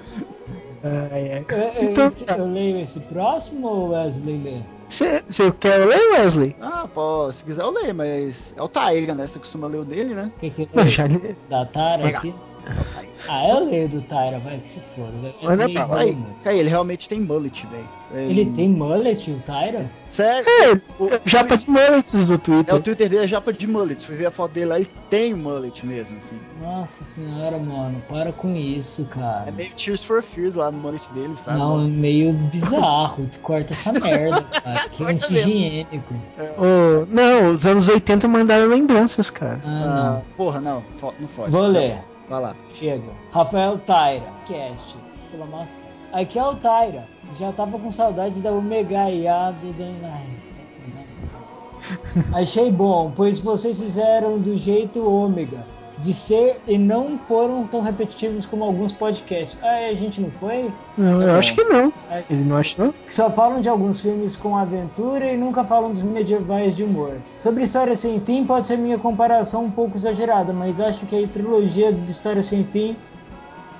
Ah, 0.82 1.08
é. 1.18 1.44
Eu, 1.48 1.56
eu- 1.58 1.90
Então, 1.90 2.12
eu 2.36 2.46
leio 2.52 2.80
esse 2.80 3.00
próximo 3.00 3.66
ou 3.66 3.88
Wesley 3.90 4.38
lê? 4.42 4.60
Você 4.88 5.50
quer 5.58 5.78
ler, 5.78 6.12
Wesley? 6.12 6.54
Ah, 6.60 6.86
pô, 6.92 7.32
se 7.32 7.44
quiser 7.44 7.62
eu 7.62 7.70
leio, 7.70 7.94
mas 7.94 8.54
é 8.56 8.62
o 8.62 8.68
Tyra, 8.68 9.14
né? 9.14 9.26
Você 9.26 9.38
costuma 9.38 9.66
ler 9.66 9.78
o 9.78 9.84
dele, 9.84 10.14
né? 10.14 10.30
O 10.36 10.38
que 10.40 10.50
que 10.50 10.68
lê? 10.72 10.90
já 10.90 11.06
li. 11.06 11.36
Da 11.48 11.64
Pega. 11.64 12.18
aqui? 12.18 12.34
Ah, 13.28 13.48
eu 13.48 13.64
leio 13.64 13.88
do 13.88 14.02
Tyra, 14.02 14.38
vai 14.38 14.58
que 14.58 14.68
se 14.68 14.78
for. 14.78 15.06
Manda 15.10 15.34
Wesley 15.42 15.72
pra 15.72 15.82
enrola 16.06 16.26
Aí, 16.44 16.58
ele 16.60 16.68
realmente 16.68 17.08
tem 17.08 17.18
mullet, 17.18 17.66
velho. 17.66 17.88
É, 18.14 18.24
Ele 18.24 18.46
tem 18.52 18.68
mullet, 18.68 19.30
o 19.32 19.40
Tyra? 19.40 19.90
Sério? 20.08 20.44
É, 20.46 20.72
O, 21.02 21.08
japa 21.24 21.56
de 21.56 21.68
mullets 21.68 22.12
do 22.26 22.32
é, 22.34 22.36
o 22.36 22.38
Twitter. 22.38 22.82
Twitter 22.82 23.08
dele 23.08 23.24
é 23.24 23.26
japa 23.26 23.52
de 23.52 23.66
mullet. 23.66 24.00
Se 24.00 24.06
for 24.06 24.16
ver 24.16 24.26
a 24.26 24.30
foto 24.30 24.52
dele 24.52 24.66
lá, 24.66 24.76
ele 24.78 24.88
tem 25.10 25.34
mullet 25.34 25.84
mesmo, 25.84 26.18
assim. 26.18 26.36
Nossa 26.60 27.02
senhora, 27.04 27.58
mano, 27.58 28.00
para 28.08 28.30
com 28.32 28.54
isso, 28.54 29.04
cara. 29.06 29.44
É 29.48 29.50
meio 29.50 29.70
Tears 29.74 30.04
for 30.04 30.22
Fears 30.22 30.54
lá 30.54 30.70
no 30.70 30.78
mullet 30.78 31.08
dele, 31.12 31.34
sabe? 31.34 31.58
Não, 31.58 31.84
é 31.84 31.88
meio 31.88 32.32
bizarro. 32.34 33.26
Tu 33.32 33.40
corta 33.40 33.72
essa 33.72 33.92
merda, 33.98 34.42
cara. 34.42 34.88
Que 34.90 35.02
anti-higiênico. 35.02 36.14
Ô, 36.58 37.06
não, 37.08 37.54
os 37.54 37.66
anos 37.66 37.88
80 37.88 38.28
mandaram 38.28 38.68
lembranças, 38.68 39.30
cara. 39.30 39.60
Ah, 39.64 40.18
Ah, 40.18 40.22
porra, 40.36 40.60
não, 40.60 40.82
fo- 41.00 41.06
não 41.18 41.22
não. 41.22 41.28
pode. 41.34 41.50
Vou 41.50 41.66
ler. 41.66 41.98
Vai 42.28 42.40
lá. 42.40 42.56
Chega. 42.68 43.04
Rafael 43.32 43.78
Taira, 43.78 44.26
cast, 44.46 44.96
exclamação. 45.14 45.86
Aqui 46.12 46.38
é 46.38 46.44
o 46.44 46.54
Taira. 46.56 47.06
Já 47.38 47.52
tava 47.52 47.78
com 47.78 47.90
saudades 47.90 48.40
da 48.40 48.50
Omega 48.52 49.10
IA 49.10 49.50
do 49.52 49.72
Dan- 49.74 49.94
Ai, 50.02 50.26
sacanagem. 52.16 52.34
Achei 52.34 52.70
bom, 52.72 53.12
pois 53.14 53.40
vocês 53.40 53.80
fizeram 53.80 54.38
do 54.38 54.56
jeito 54.56 55.04
ômega. 55.08 55.64
De 55.98 56.12
ser 56.12 56.60
e 56.66 56.76
não 56.76 57.16
foram 57.16 57.66
tão 57.66 57.80
repetitivos 57.80 58.44
como 58.44 58.64
alguns 58.64 58.92
podcasts. 58.92 59.58
Ah, 59.62 59.88
a 59.90 59.94
gente 59.94 60.20
não 60.20 60.30
foi? 60.30 60.70
Não, 60.98 61.22
é 61.22 61.30
eu 61.30 61.36
acho 61.36 61.54
que 61.54 61.64
não. 61.64 61.90
É, 62.10 62.22
Ele 62.28 62.44
não 62.44 62.56
acha, 62.56 62.82
não? 62.82 62.92
que 62.92 63.14
só 63.14 63.30
falam 63.30 63.60
de 63.62 63.68
alguns 63.68 64.02
filmes 64.02 64.36
com 64.36 64.56
aventura 64.56 65.32
e 65.32 65.36
nunca 65.38 65.64
falam 65.64 65.92
dos 65.92 66.02
medievais 66.02 66.76
de 66.76 66.84
humor. 66.84 67.16
Sobre 67.38 67.62
História 67.62 67.96
Sem 67.96 68.20
Fim, 68.20 68.44
pode 68.44 68.66
ser 68.66 68.76
minha 68.76 68.98
comparação 68.98 69.64
um 69.64 69.70
pouco 69.70 69.96
exagerada, 69.96 70.52
mas 70.52 70.80
acho 70.80 71.06
que 71.06 71.24
a 71.24 71.28
trilogia 71.28 71.92
de 71.92 72.10
História 72.10 72.42
Sem 72.42 72.62
Fim, 72.64 72.94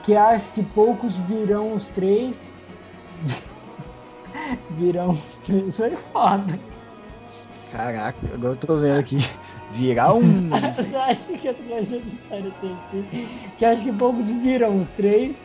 que 0.03 0.17
acho 0.17 0.51
que 0.53 0.63
poucos 0.63 1.19
virão 1.19 1.75
os 1.75 1.89
três. 1.89 2.51
virão 4.71 5.11
os 5.11 5.35
três, 5.37 5.77
foi 5.77 5.97
foda. 5.97 6.59
Caraca, 7.71 8.35
agora 8.35 8.55
eu 8.55 8.57
tô 8.57 8.81
vendo 8.81 8.99
aqui. 8.99 9.17
Virar 9.71 10.15
um. 10.15 10.21
Eu 10.93 11.01
acho 11.03 11.33
que 11.35 11.49
a 11.49 11.55
trilogia 11.55 11.99
História 11.99 12.53
Sem 12.59 12.79
Fim, 12.91 13.05
que 13.59 13.65
acho 13.65 13.83
que 13.83 13.93
poucos 13.93 14.29
viram 14.29 14.79
os 14.79 14.91
três. 14.93 15.45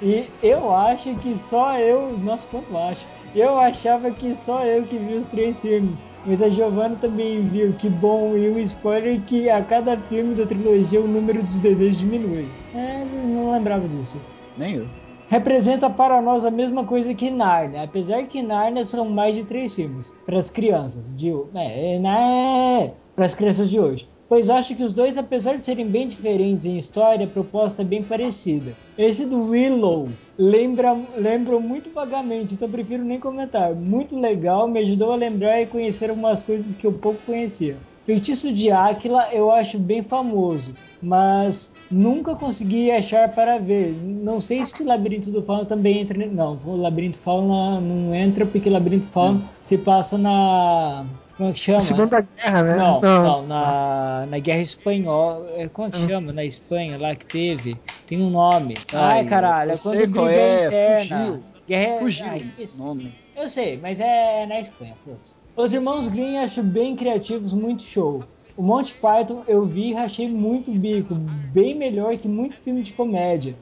E 0.00 0.30
eu 0.42 0.74
acho 0.74 1.16
que 1.16 1.34
só 1.34 1.78
eu. 1.78 2.18
Nossa, 2.18 2.46
quanto 2.46 2.76
acho? 2.76 3.08
Eu 3.34 3.58
achava 3.58 4.10
que 4.10 4.34
só 4.34 4.64
eu 4.64 4.86
que 4.86 4.98
vi 4.98 5.14
os 5.14 5.26
três 5.26 5.60
filmes. 5.60 6.04
Mas 6.24 6.42
a 6.42 6.48
Giovanna 6.50 6.96
também 6.96 7.48
viu. 7.48 7.72
Que 7.72 7.88
bom. 7.88 8.36
E 8.36 8.48
um 8.50 8.58
spoiler 8.58 9.22
que 9.22 9.48
a 9.48 9.64
cada 9.64 9.96
filme 9.96 10.34
da 10.34 10.44
trilogia 10.44 11.00
o 11.00 11.08
número 11.08 11.42
dos 11.42 11.60
desejos 11.60 11.98
diminui. 11.98 12.46
É, 12.74 13.04
não 13.04 13.52
lembrava 13.52 13.88
disso. 13.88 14.20
Nem 14.56 14.76
eu. 14.76 14.86
Representa 15.28 15.90
para 15.90 16.22
nós 16.22 16.44
a 16.44 16.52
mesma 16.52 16.84
coisa 16.84 17.12
que 17.12 17.30
Narnia, 17.30 17.82
apesar 17.82 18.22
que 18.24 18.42
Narnia 18.42 18.84
são 18.84 19.08
mais 19.10 19.34
de 19.34 19.44
três 19.44 19.74
filmes 19.74 20.14
para 20.24 20.38
as 20.38 20.48
crianças 20.48 21.16
de 21.16 21.32
é, 21.56 22.92
para 23.14 23.26
as 23.26 23.34
crianças 23.34 23.68
de 23.68 23.80
hoje. 23.80 24.08
Pois 24.28 24.48
acho 24.48 24.76
que 24.76 24.84
os 24.84 24.92
dois, 24.92 25.18
apesar 25.18 25.56
de 25.56 25.64
serem 25.64 25.86
bem 25.86 26.06
diferentes 26.06 26.64
em 26.64 26.76
história, 26.76 27.26
a 27.26 27.28
proposta 27.28 27.82
é 27.82 27.84
bem 27.84 28.04
parecida. 28.04 28.72
Esse 28.96 29.26
do 29.26 29.50
Willow 29.50 30.08
lembra, 30.38 30.96
lembra 31.16 31.58
muito 31.58 31.90
vagamente, 31.90 32.54
então 32.54 32.70
prefiro 32.70 33.04
nem 33.04 33.18
comentar. 33.18 33.74
Muito 33.74 34.18
legal, 34.18 34.68
me 34.68 34.80
ajudou 34.80 35.12
a 35.12 35.16
lembrar 35.16 35.60
e 35.60 35.66
conhecer 35.66 36.10
algumas 36.10 36.42
coisas 36.44 36.74
que 36.74 36.86
eu 36.86 36.92
pouco 36.92 37.20
conhecia. 37.26 37.76
Feitiço 38.06 38.52
de 38.52 38.70
Áquila 38.70 39.28
eu 39.32 39.50
acho 39.50 39.80
bem 39.80 40.00
famoso, 40.00 40.72
mas 41.06 41.72
nunca 41.90 42.34
consegui 42.34 42.90
achar 42.90 43.32
para 43.34 43.58
ver. 43.58 43.92
Não 43.94 44.40
sei 44.40 44.64
se 44.66 44.82
Labirinto 44.84 45.30
do 45.30 45.42
Fauno 45.44 45.64
também 45.64 46.00
entra. 46.00 46.18
ne- 46.18 46.26
Não, 46.26 46.56
o 46.64 46.76
Labirinto 46.76 47.16
Fauno 47.18 47.80
não 47.80 48.14
entra 48.14 48.44
porque 48.44 48.68
Labirinto 48.68 49.06
Fauno 49.06 49.48
se 49.60 49.78
passa 49.78 50.18
na. 50.18 51.06
Como 51.36 51.50
é 51.50 51.52
que 51.52 51.58
chama? 51.58 51.80
Segunda 51.82 52.20
Guerra, 52.20 52.62
né? 52.62 52.76
Não, 52.76 53.00
não, 53.00 53.46
na, 53.46 54.26
na 54.26 54.38
Guerra 54.38 54.60
Espanhola. 54.60 55.50
é, 55.52 55.68
Como 55.68 55.88
é 55.88 55.90
que 55.90 55.98
Hum. 55.98 56.08
chama? 56.08 56.32
Na 56.32 56.44
Espanha 56.44 56.98
lá 56.98 57.14
que 57.14 57.26
teve. 57.26 57.76
Tem 58.06 58.22
um 58.22 58.30
nome. 58.30 58.74
Ai, 58.92 59.18
Ai, 59.20 59.24
caralho, 59.26 59.70
eu 59.72 59.74
é 59.74 59.78
quando 59.78 60.10
briga 60.10 60.30
é, 60.30 60.66
interna. 60.66 61.26
fugiu. 61.26 61.44
Guerra 61.68 61.98
Fugiu 61.98 62.26
Ah, 62.26 62.36
o 62.74 62.84
nome. 62.84 63.12
Eu 63.36 63.48
sei, 63.48 63.76
mas 63.76 64.00
é 64.00 64.46
na 64.46 64.60
Espanha, 64.60 64.94
foda-se. 64.96 65.34
Os 65.56 65.74
irmãos 65.74 66.06
Green 66.08 66.38
acho 66.38 66.62
bem 66.62 66.94
criativos, 66.96 67.52
muito 67.52 67.82
show. 67.82 68.24
O 68.56 68.62
Monty 68.62 68.94
Python 68.94 69.42
eu 69.46 69.64
vi 69.66 69.90
e 69.90 69.96
achei 69.96 70.28
muito 70.28 70.70
bico, 70.70 71.14
bem 71.52 71.74
melhor 71.74 72.16
que 72.16 72.26
muito 72.26 72.56
filme 72.56 72.82
de 72.82 72.92
comédia. 72.94 73.54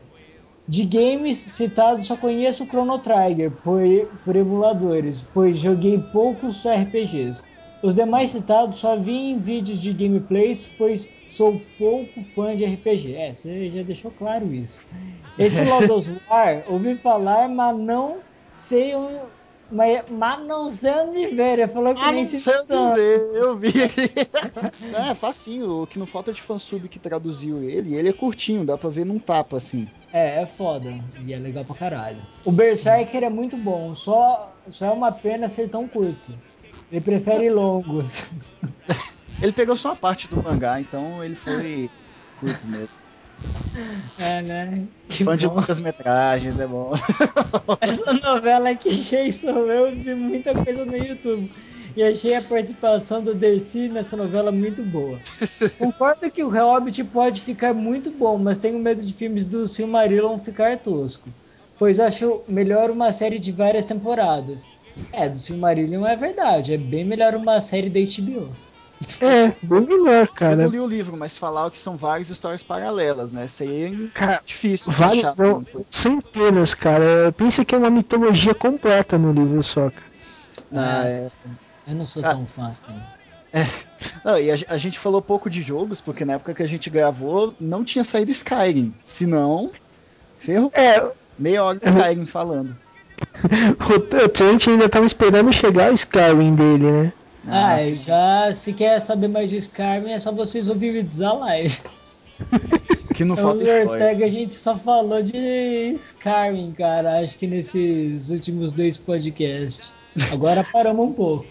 De 0.66 0.84
games 0.84 1.36
citados 1.36 2.06
só 2.06 2.16
conheço 2.16 2.64
o 2.64 2.66
Chrono 2.66 2.98
Trigger 2.98 3.50
por, 3.50 3.82
por 4.24 4.36
emuladores, 4.36 5.22
pois 5.34 5.58
joguei 5.58 5.98
poucos 6.12 6.64
RPGs. 6.64 7.42
Os 7.82 7.94
demais 7.94 8.30
citados 8.30 8.78
só 8.78 8.96
vi 8.96 9.30
em 9.32 9.38
vídeos 9.38 9.78
de 9.78 9.92
gameplays, 9.92 10.70
pois 10.78 11.06
sou 11.28 11.60
pouco 11.76 12.22
fã 12.22 12.56
de 12.56 12.64
RPG. 12.64 13.14
É, 13.14 13.34
você 13.34 13.68
já 13.68 13.82
deixou 13.82 14.10
claro 14.10 14.54
isso. 14.54 14.82
Esse 15.38 15.62
Lodos 15.68 16.10
War, 16.30 16.62
ouvi 16.66 16.96
falar, 16.96 17.46
mas 17.46 17.76
não 17.76 18.20
sei. 18.54 18.94
Mas, 19.70 20.04
sei 20.72 20.92
onde 20.92 21.26
ver. 21.28 21.58
Ele 21.58 21.68
falou 21.68 21.94
que 21.94 22.00
Ah, 22.00 22.12
nem 22.12 22.22
não 22.22 22.30
se 22.30 22.50
onde 22.50 22.94
ver, 22.94 23.20
eu 23.34 23.56
vi. 23.56 23.72
é, 25.10 25.14
facinho. 25.14 25.82
O 25.82 25.86
que 25.86 25.98
não 25.98 26.06
falta 26.06 26.32
de 26.32 26.42
fansub 26.42 26.88
que 26.88 26.98
traduziu 26.98 27.62
ele, 27.62 27.94
ele 27.94 28.08
é 28.08 28.12
curtinho, 28.12 28.64
dá 28.64 28.76
pra 28.76 28.90
ver 28.90 29.04
num 29.04 29.18
tapa, 29.18 29.56
assim. 29.56 29.88
É, 30.12 30.42
é 30.42 30.46
foda. 30.46 30.94
E 31.26 31.32
é 31.32 31.38
legal 31.38 31.64
pra 31.64 31.74
caralho. 31.74 32.22
O 32.44 32.52
Berserker 32.52 33.24
é 33.24 33.30
muito 33.30 33.56
bom, 33.56 33.94
só, 33.94 34.54
só 34.68 34.86
é 34.86 34.90
uma 34.90 35.10
pena 35.10 35.48
ser 35.48 35.68
tão 35.68 35.88
curto. 35.88 36.32
Ele 36.90 37.00
prefere 37.00 37.50
longos. 37.50 38.30
Ele 39.42 39.52
pegou 39.52 39.74
só 39.76 39.88
uma 39.90 39.96
parte 39.96 40.28
do 40.28 40.40
mangá, 40.40 40.80
então 40.80 41.22
ele 41.22 41.34
foi 41.34 41.90
curto 42.38 42.66
mesmo. 42.68 43.03
É, 44.18 44.42
né? 44.42 44.86
Que 45.08 45.24
Fã 45.24 45.36
de 45.36 45.46
bom. 45.46 45.54
muitas 45.54 45.80
metragens, 45.80 46.58
é 46.60 46.66
bom. 46.66 46.92
Essa 47.80 48.12
novela 48.12 48.70
aqui, 48.70 49.04
quem 49.04 49.30
sou 49.32 49.70
eu, 49.70 49.94
vi 49.96 50.14
muita 50.14 50.54
coisa 50.54 50.84
no 50.84 50.96
YouTube. 50.96 51.50
E 51.96 52.02
achei 52.02 52.34
a 52.34 52.42
participação 52.42 53.22
do 53.22 53.34
Dercy 53.34 53.88
nessa 53.88 54.16
novela 54.16 54.50
muito 54.50 54.82
boa. 54.82 55.20
Concordo 55.78 56.30
que 56.30 56.42
o 56.42 56.50
Hobbit 56.50 57.04
pode 57.04 57.40
ficar 57.40 57.72
muito 57.72 58.10
bom, 58.10 58.36
mas 58.36 58.58
tenho 58.58 58.80
medo 58.80 59.04
de 59.04 59.12
filmes 59.12 59.46
do 59.46 59.66
Silmarillion 59.66 60.36
ficar 60.38 60.78
tosco. 60.78 61.28
Pois 61.78 62.00
acho 62.00 62.42
melhor 62.48 62.90
uma 62.90 63.12
série 63.12 63.38
de 63.38 63.52
várias 63.52 63.84
temporadas. 63.84 64.68
É, 65.12 65.28
do 65.28 65.38
Silmarillion 65.38 66.04
é 66.04 66.16
verdade, 66.16 66.74
é 66.74 66.76
bem 66.76 67.04
melhor 67.04 67.34
uma 67.34 67.60
série 67.60 67.90
da 67.90 68.00
HBO. 68.00 68.48
É, 69.20 69.52
bem 69.62 69.80
melhor, 69.80 70.26
Eu 70.26 70.34
cara. 70.34 70.56
não 70.56 70.68
li 70.68 70.80
o 70.80 70.86
livro, 70.86 71.16
mas 71.16 71.36
falar 71.36 71.70
que 71.70 71.78
são 71.78 71.96
várias 71.96 72.28
histórias 72.30 72.62
paralelas, 72.62 73.32
né? 73.32 73.44
Isso 73.44 73.62
aí 73.62 73.84
é 73.84 74.18
Cara, 74.18 74.42
difícil 74.44 74.92
achar. 74.92 75.34
não, 75.36 75.64
centenas, 75.90 76.74
cara. 76.74 77.32
Pensa 77.36 77.64
que 77.64 77.74
é 77.74 77.78
uma 77.78 77.90
mitologia 77.90 78.54
completa 78.54 79.16
no 79.18 79.32
livro 79.32 79.62
só, 79.62 79.90
cara. 79.90 80.14
Ah, 80.72 81.06
é. 81.06 81.30
Eu 81.86 81.94
não 81.94 82.06
sou 82.06 82.24
Ah. 82.24 82.30
tão 82.30 82.46
fã 82.46 82.68
assim. 82.68 82.92
Não, 84.24 84.38
e 84.38 84.50
a, 84.50 84.56
a 84.68 84.78
gente 84.78 84.98
falou 84.98 85.22
pouco 85.22 85.48
de 85.48 85.62
jogos, 85.62 86.00
porque 86.00 86.24
na 86.24 86.32
época 86.34 86.54
que 86.54 86.62
a 86.62 86.66
gente 86.66 86.90
gravou, 86.90 87.54
não 87.60 87.84
tinha 87.84 88.02
saído 88.02 88.32
Skyrim. 88.32 88.92
Se 89.04 89.26
não, 89.26 89.70
ferro. 90.40 90.70
É, 90.74 91.04
Meia 91.38 91.62
hora 91.64 91.78
de 91.78 91.86
Skyrim 91.86 92.26
falando. 92.26 92.76
o 94.24 94.28
Trent 94.28 94.66
ainda 94.68 94.88
tava 94.88 95.06
esperando 95.06 95.52
chegar 95.52 95.92
o 95.92 95.94
Skyrim 95.94 96.54
dele, 96.54 96.90
né? 96.90 97.12
Ah, 97.46 97.82
eu 97.82 97.96
já, 97.96 98.54
se 98.54 98.72
quer 98.72 99.00
saber 99.00 99.28
mais 99.28 99.50
de 99.50 99.56
Skyrim, 99.58 100.12
é 100.12 100.18
só 100.18 100.32
vocês 100.32 100.68
ouvirem 100.68 101.04
da 101.04 101.32
live. 101.32 101.78
Que 103.14 103.24
não 103.24 103.36
Eu 103.36 103.44
falta 103.44 103.62
e 103.62 103.66
o 103.66 103.78
spoiler. 103.78 103.90
Ortega, 103.90 104.26
a 104.26 104.28
gente 104.28 104.54
só 104.56 104.76
falou 104.76 105.22
de 105.22 105.92
Skyrim, 105.94 106.72
cara, 106.72 107.20
acho 107.20 107.38
que 107.38 107.46
nesses 107.46 108.28
últimos 108.30 108.72
dois 108.72 108.98
podcasts. 108.98 109.92
Agora 110.32 110.66
paramos 110.72 111.08
um 111.08 111.12
pouco. 111.12 111.46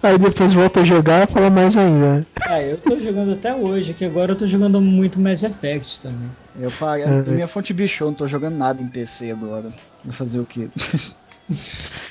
Aí 0.00 0.18
depois 0.18 0.54
volta 0.54 0.80
a 0.80 0.84
jogar 0.84 1.28
e 1.28 1.32
fala 1.32 1.50
mais 1.50 1.76
ainda. 1.76 2.24
Ah, 2.42 2.62
eu 2.62 2.78
tô 2.78 3.00
jogando 3.00 3.32
até 3.32 3.54
hoje, 3.54 3.92
que 3.92 4.04
agora 4.04 4.32
eu 4.32 4.36
tô 4.36 4.46
jogando 4.46 4.80
muito 4.80 5.18
Mass 5.18 5.42
Effect 5.42 6.00
também. 6.00 6.30
Eu 6.60 6.70
parei. 6.70 7.04
É. 7.04 7.08
Minha 7.08 7.48
fonte 7.48 7.72
bichou, 7.72 8.08
não 8.08 8.14
tô 8.14 8.28
jogando 8.28 8.56
nada 8.56 8.80
em 8.80 8.86
PC 8.86 9.32
agora. 9.32 9.72
Vou 10.04 10.12
fazer 10.12 10.38
o 10.38 10.46
quê? 10.46 10.68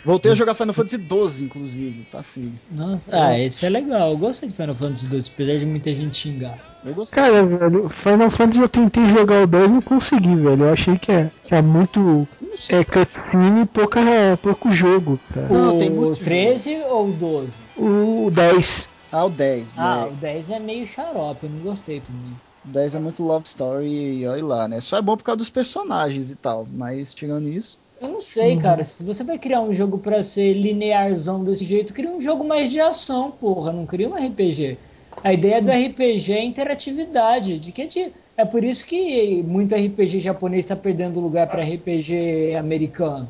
Voltei 0.03 0.31
a 0.31 0.35
jogar 0.35 0.55
Final 0.55 0.73
Fantasy 0.73 0.97
XII, 0.97 1.45
inclusive, 1.45 2.05
tá 2.11 2.23
filho. 2.23 2.53
Nossa, 2.71 3.09
ah, 3.11 3.37
esse 3.37 3.65
é 3.65 3.69
legal. 3.69 4.11
Eu 4.11 4.17
gostei 4.17 4.49
de 4.49 4.55
Final 4.55 4.75
Fantasy 4.75 5.07
12, 5.07 5.31
apesar 5.33 5.57
de 5.57 5.65
muita 5.65 5.93
gente 5.93 6.17
xingar. 6.17 6.57
Eu 6.83 6.93
gostei. 6.93 7.21
Cara, 7.21 7.45
velho, 7.45 7.89
Final 7.89 8.31
Fantasy 8.31 8.61
eu 8.61 8.69
tentei 8.69 9.09
jogar 9.09 9.43
o 9.43 9.47
10 9.47 9.65
e 9.65 9.73
não 9.73 9.81
consegui, 9.81 10.35
velho. 10.35 10.63
Eu 10.63 10.73
achei 10.73 10.97
que 10.97 11.11
é, 11.11 11.29
que 11.45 11.53
é 11.53 11.61
muito 11.61 12.27
é, 12.69 12.83
cutscene 12.83 13.61
e 13.61 13.65
pouca, 13.65 14.01
pouco 14.41 14.71
jogo, 14.71 15.19
cara. 15.33 15.47
Não, 15.49 15.75
o 15.75 15.79
tem 15.79 15.89
muito 15.89 16.23
13 16.23 16.81
ou 16.89 17.09
o 17.09 17.13
12? 17.13 17.51
O 17.77 18.31
10. 18.31 18.89
Ah, 19.11 19.25
o 19.25 19.29
10. 19.29 19.67
Ah, 19.75 20.05
né? 20.05 20.11
o 20.11 20.15
10 20.15 20.49
é 20.49 20.59
meio 20.59 20.85
xarope, 20.85 21.45
eu 21.45 21.49
não 21.49 21.59
gostei 21.59 21.99
também. 21.99 22.33
O 22.65 22.69
10 22.69 22.95
é 22.95 22.99
muito 22.99 23.23
love 23.23 23.45
story 23.47 23.87
e 24.19 24.27
olha 24.27 24.45
lá, 24.45 24.67
né? 24.67 24.79
Só 24.79 24.97
é 24.97 25.01
bom 25.01 25.17
por 25.17 25.23
causa 25.23 25.37
dos 25.37 25.49
personagens 25.49 26.31
e 26.31 26.35
tal, 26.35 26.67
mas 26.71 27.13
tirando 27.13 27.47
isso. 27.47 27.77
Eu 28.01 28.09
não 28.09 28.21
sei, 28.21 28.57
cara. 28.57 28.83
Se 28.83 29.03
você 29.03 29.23
vai 29.23 29.37
criar 29.37 29.61
um 29.61 29.73
jogo 29.73 29.99
pra 29.99 30.23
ser 30.23 30.53
linearzão 30.53 31.43
desse 31.43 31.63
jeito, 31.65 31.93
cria 31.93 32.09
um 32.09 32.19
jogo 32.19 32.43
mais 32.43 32.71
de 32.71 32.79
ação, 32.79 33.29
porra. 33.29 33.71
Não 33.71 33.85
cria 33.85 34.09
um 34.09 34.15
RPG. 34.15 34.77
A 35.23 35.31
ideia 35.31 35.61
do 35.61 35.69
RPG 35.71 36.33
é 36.33 36.43
interatividade. 36.43 37.59
De 37.59 37.71
que 37.71 37.85
de... 37.85 38.11
É 38.35 38.43
por 38.43 38.63
isso 38.63 38.85
que 38.85 39.43
muito 39.43 39.75
RPG 39.75 40.19
japonês 40.19 40.65
está 40.65 40.75
perdendo 40.75 41.19
lugar 41.19 41.45
para 41.47 41.63
RPG 41.63 42.55
americano. 42.57 43.27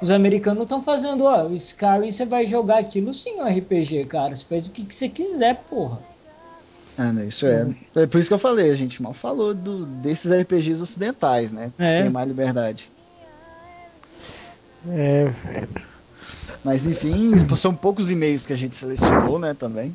Os 0.00 0.08
americanos 0.10 0.62
estão 0.62 0.82
fazendo, 0.82 1.24
ó, 1.24 1.46
o 1.46 1.54
Skyrim 1.54 2.10
você 2.10 2.24
vai 2.24 2.46
jogar 2.46 2.78
aquilo 2.78 3.12
sim, 3.12 3.34
um 3.40 3.44
RPG, 3.44 4.06
cara. 4.06 4.34
Você 4.34 4.44
faz 4.44 4.66
o 4.66 4.70
que, 4.70 4.84
que 4.84 4.94
você 4.94 5.08
quiser, 5.08 5.56
porra. 5.68 5.98
Ah, 6.96 7.12
né, 7.12 7.26
isso 7.26 7.46
é. 7.46 7.66
É 7.96 8.06
por 8.06 8.18
isso 8.18 8.28
que 8.28 8.34
eu 8.34 8.38
falei, 8.38 8.70
a 8.70 8.74
gente 8.76 9.02
mal 9.02 9.12
falou 9.12 9.52
do, 9.52 9.84
desses 9.84 10.30
RPGs 10.30 10.80
ocidentais, 10.80 11.52
né? 11.52 11.72
Que 11.76 11.82
É. 11.84 12.02
tem 12.02 12.10
mais 12.10 12.26
liberdade. 12.28 12.88
É, 14.88 15.30
velho. 15.44 15.68
Mas 16.64 16.86
enfim, 16.86 17.32
são 17.56 17.74
poucos 17.74 18.10
e-mails 18.10 18.46
que 18.46 18.52
a 18.52 18.56
gente 18.56 18.74
selecionou, 18.74 19.38
né, 19.38 19.54
também. 19.54 19.94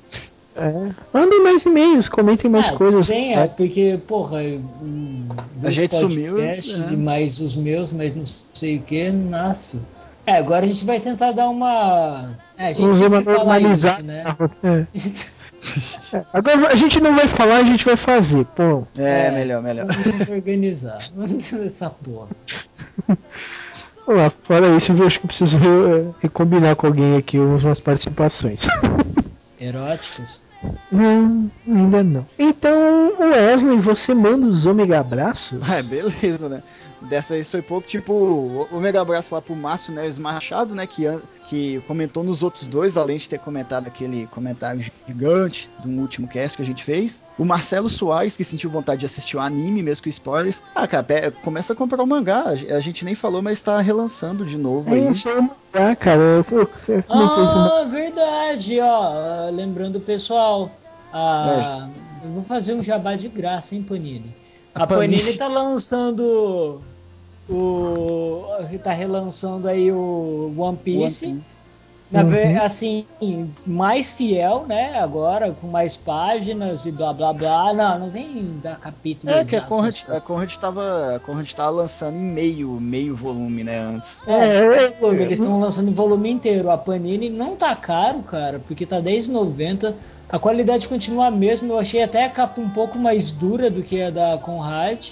É. 0.56 0.92
Mandem 1.14 1.42
mais 1.42 1.64
e-mails, 1.66 2.10
comentem 2.10 2.50
mais 2.52 2.68
Ah, 2.70 2.74
coisas. 2.74 3.08
Tem, 3.08 3.36
é, 3.36 3.48
porque, 3.48 4.00
porra, 4.08 4.40
hum, 4.42 5.28
A 5.64 5.72
gente 5.72 5.96
sumiu, 5.96 6.36
né? 6.38 6.60
e 6.92 6.96
mais 6.98 7.40
os 7.40 7.56
meus, 7.56 7.92
mas 7.94 8.16
não 8.16 8.26
sei 8.54 8.78
o 8.78 8.82
que, 8.82 9.10
nossa. 9.10 9.78
É, 10.26 10.36
agora 10.38 10.66
a 10.66 10.68
gente 10.68 10.84
vai 10.86 11.00
tentar 11.00 11.32
dar 11.32 11.50
uma. 11.50 12.36
É, 12.58 12.68
a 12.68 12.74
gente 12.74 12.82
Vamos 12.82 12.98
dar 13.00 13.08
uma 13.08 13.18
sempre 13.18 13.36
fala 13.36 13.60
isso, 13.60 14.04
né? 14.04 14.24
É. 14.64 14.86
Agora 16.34 16.68
a 16.70 16.76
gente 16.76 17.02
não 17.02 17.14
vai 17.16 17.28
falar, 17.28 17.58
a 17.58 17.64
gente 17.64 17.84
vai 17.84 17.98
fazer. 17.98 18.46
Pô, 18.56 18.84
É, 18.98 19.28
É. 19.28 19.32
melhor, 19.32 19.62
melhor. 19.62 19.88
Vamos 19.88 20.30
organizar. 20.30 21.00
Vamos 21.16 21.52
essa 21.54 21.90
porra. 21.90 22.28
Vamos 24.06 24.24
lá, 24.24 24.30
fora 24.30 24.76
isso, 24.76 24.92
eu 24.92 25.06
acho 25.06 25.20
que 25.20 25.26
eu 25.26 25.28
preciso 25.28 25.58
é, 25.58 26.14
recombinar 26.20 26.76
com 26.76 26.88
alguém 26.88 27.18
aqui 27.18 27.38
umas 27.38 27.80
participações. 27.80 28.68
Eróticos? 29.60 30.42
Não, 30.92 31.52
ainda 31.68 32.04
não. 32.04 32.26
Então, 32.38 33.14
Wesley, 33.20 33.78
você 33.78 34.14
manda 34.14 34.48
os 34.48 34.66
ômega 34.66 35.00
abraços? 35.00 35.62
É, 35.70 35.82
beleza, 35.84 36.50
né? 36.50 36.64
Dessa 37.02 37.36
aí 37.36 37.44
foi 37.44 37.62
pouco, 37.62 37.88
tipo, 37.88 38.14
o 38.14 38.80
mega 38.80 39.02
abraço 39.02 39.34
lá 39.34 39.42
pro 39.42 39.56
Márcio 39.56 39.94
Neves 39.94 40.18
Machado, 40.18 40.76
né? 40.76 40.86
Que, 40.86 41.04
que 41.48 41.82
comentou 41.88 42.24
nos 42.24 42.44
outros 42.44 42.68
dois, 42.68 42.98
além 42.98 43.18
de 43.18 43.30
ter 43.30 43.40
comentado 43.40 43.88
aquele 43.88 44.28
comentário 44.28 44.84
gigante 45.08 45.70
do 45.84 45.90
último 46.02 46.28
cast 46.28 46.58
que 46.58 46.64
a 46.64 46.66
gente 46.66 46.84
fez. 46.84 47.24
O 47.38 47.46
Marcelo 47.46 47.88
Soares, 47.90 48.36
que 48.36 48.44
sentiu 48.44 48.70
vontade 48.70 49.00
de 49.00 49.06
assistir 49.06 49.38
o 49.38 49.40
anime, 49.40 49.82
mesmo 49.82 50.04
com 50.04 50.10
spoilers. 50.10 50.62
Ah, 50.76 50.86
cara, 50.88 51.32
começa 51.44 51.72
a 51.72 51.76
comprar 51.76 52.04
o 52.04 52.08
mangá. 52.08 52.44
A 52.48 52.80
gente 52.82 53.06
nem 53.06 53.16
falou, 53.16 53.42
mas 53.42 53.62
tá 53.62 53.80
relançando 53.80 54.46
de 54.46 54.58
novo 54.58 54.94
aí. 54.94 55.00
É, 55.00 55.06
é 55.08 55.42
mangá, 55.42 55.96
cara. 55.96 56.20
Eu, 56.22 56.46
eu, 56.52 56.70
eu 56.90 57.04
Ah, 57.10 57.86
verdade, 57.90 58.80
ó. 58.82 59.14
ah, 59.14 59.50
Lembrando 59.52 59.96
o 59.98 60.02
pessoal. 60.02 60.70
ah, 61.14 61.88
eu 62.24 62.30
vou 62.32 62.44
fazer 62.44 62.74
um 62.74 62.84
jabá 62.84 63.16
de 63.16 63.30
graça, 63.30 63.74
hein, 63.74 63.84
Panini? 63.84 64.36
A 64.76 64.84
A 64.84 64.88
Panini. 64.88 65.18
Panini 65.18 65.38
tá 65.38 65.48
lançando 65.48 66.82
o. 67.50 68.44
tá 68.84 68.92
relançando 68.92 69.68
aí 69.68 69.92
o 69.92 70.54
One 70.58 70.78
Piece. 70.78 71.26
One 71.26 71.36
Piece. 71.40 71.60
Na 72.12 72.24
Uhum. 72.24 72.62
assim, 72.64 73.06
mais 73.68 74.14
fiel, 74.14 74.66
né? 74.68 75.00
Agora, 75.00 75.52
com 75.52 75.68
mais 75.68 75.96
páginas 75.96 76.84
e 76.86 76.92
blá 76.92 77.14
blá 77.14 77.32
blá. 77.32 77.72
Não, 77.72 78.00
não 78.00 78.10
vem 78.10 78.60
dar 78.64 78.80
capítulo. 78.80 79.32
É, 79.32 79.46
que 79.46 79.56
a 79.56 79.60
exato, 79.60 79.68
Conrad, 79.76 79.96
a 80.10 80.20
Conrad 80.20 80.56
tava. 80.56 81.16
A 81.16 81.20
Conrad 81.20 81.52
tava 81.54 81.70
lançando 81.70 82.18
em 82.18 82.24
meio, 82.24 82.72
meio 82.82 83.16
volume, 83.16 83.64
né, 83.64 83.78
antes. 83.78 84.20
É, 84.26 84.34
É, 84.34 85.06
eles 85.22 85.38
estão 85.38 85.60
lançando 85.60 85.90
o 85.90 85.94
volume 85.94 86.32
inteiro. 86.32 86.72
A 86.72 86.80
Panini 86.80 87.30
não 87.30 87.56
tá 87.56 87.76
caro, 87.76 88.24
cara, 88.24 88.60
porque 88.68 88.88
tá 88.88 88.96
R$10,90. 88.98 89.94
A 90.32 90.38
qualidade 90.38 90.88
continua 90.88 91.28
a 91.28 91.32
mesma. 91.32 91.70
Eu 91.70 91.80
achei 91.80 92.04
até 92.04 92.26
a 92.26 92.30
capa 92.30 92.62
um 92.62 92.70
pouco 92.70 92.98
mais 92.98 93.32
dura 93.32 93.70
do 93.70 93.82
que 93.82 94.02
a 94.02 94.10
da 94.12 94.38
Conrad. 94.38 95.10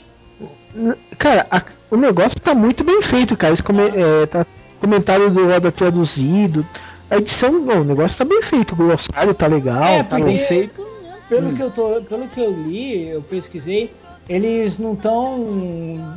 Cara, 1.17 1.47
a- 1.49 1.62
o 1.89 1.97
negócio 1.97 2.39
tá 2.39 2.53
muito 2.53 2.84
bem 2.84 3.01
feito, 3.01 3.36
cara. 3.36 3.53
Esse 3.53 3.63
come- 3.63 3.82
é, 3.95 4.25
tá 4.27 4.45
comentário 4.80 5.32
do 5.32 5.47
Oda 5.49 5.71
traduzido. 5.71 6.65
A 7.10 7.17
edição, 7.17 7.51
não, 7.53 7.82
o 7.82 7.84
negócio 7.84 8.17
tá 8.17 8.25
bem 8.25 8.41
feito. 8.43 8.73
O 8.73 8.75
glossário 8.75 9.34
tá 9.34 9.47
legal. 9.47 9.84
É, 9.84 10.03
tá 10.03 10.19
bem 10.19 10.38
feito. 10.38 10.86
Pelo, 11.27 11.49
Hum. 11.49 11.56
que 11.56 11.63
eu 11.63 11.71
tô, 11.71 12.01
pelo 12.08 12.27
que 12.27 12.39
eu 12.39 12.51
li, 12.51 13.08
eu 13.10 13.21
pesquisei, 13.21 13.91
eles 14.30 14.77
não 14.77 14.93
estão 14.93 16.15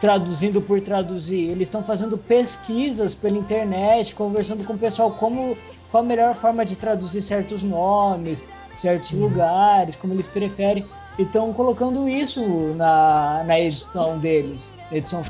traduzindo 0.00 0.60
por 0.60 0.80
traduzir, 0.80 1.48
eles 1.50 1.62
estão 1.62 1.82
fazendo 1.82 2.18
pesquisas 2.18 3.14
pela 3.14 3.38
internet, 3.38 4.14
conversando 4.14 4.64
com 4.64 4.72
o 4.74 4.78
pessoal 4.78 5.12
como 5.12 5.56
qual 5.92 6.02
a 6.02 6.06
melhor 6.06 6.34
forma 6.34 6.64
de 6.64 6.76
traduzir 6.76 7.20
certos 7.20 7.62
nomes, 7.62 8.42
certos 8.74 9.12
lugares, 9.12 9.94
como 9.94 10.14
eles 10.14 10.26
preferem. 10.26 10.84
E 11.18 11.22
estão 11.22 11.52
colocando 11.52 12.08
isso 12.08 12.40
na, 12.74 13.44
na 13.46 13.60
edição 13.60 14.18
deles, 14.18 14.72
edição 14.90 15.20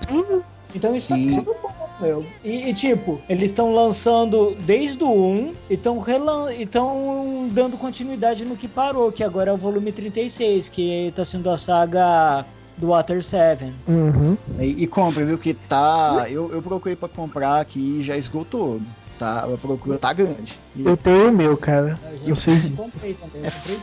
Então 0.72 0.94
isso 0.94 1.09
Sim. 1.09 1.25
tá 1.25 1.40
ficando 1.42 1.57
bom, 1.61 1.88
meu. 2.01 2.27
E, 2.44 2.70
e, 2.70 2.72
tipo, 2.72 3.20
eles 3.29 3.46
estão 3.46 3.75
lançando 3.75 4.57
desde 4.61 5.03
o 5.03 5.11
1 5.11 5.55
e 5.68 5.75
estão 5.75 7.48
dando 7.51 7.77
continuidade 7.77 8.44
no 8.44 8.57
que 8.57 8.68
parou, 8.68 9.11
que 9.11 9.25
agora 9.25 9.51
é 9.51 9.53
o 9.53 9.57
volume 9.57 9.90
36, 9.90 10.68
que 10.68 11.12
tá 11.16 11.25
sendo 11.25 11.51
a 11.51 11.59
saga 11.59 12.46
do 12.77 12.88
Water 12.88 13.22
7. 13.22 13.72
Uhum. 13.88 14.37
E, 14.61 14.85
e 14.85 14.87
compra, 14.87 15.25
viu? 15.25 15.37
Que 15.37 15.53
tá. 15.53 16.27
Eu, 16.31 16.53
eu 16.53 16.62
procurei 16.62 16.94
pra 16.94 17.09
comprar 17.09 17.61
aqui 17.61 17.98
e 18.01 18.03
já 18.05 18.16
esgotou. 18.16 18.81
Tá, 19.22 19.44
a 19.44 19.56
procura 19.56 19.98
tá 19.98 20.12
grande. 20.12 20.52
E 20.74 20.85
Eu 20.85 20.96
tenho 20.96 21.28
o 21.28 21.32
meu, 21.32 21.56
cara. 21.56 21.96
Eu 22.24 22.30
Eu 22.30 22.37
sei 22.37 22.56
disso. 22.58 22.74
comprei 22.90 23.14
também. 23.14 23.44
Eu 23.44 23.52
comprei 23.52 23.78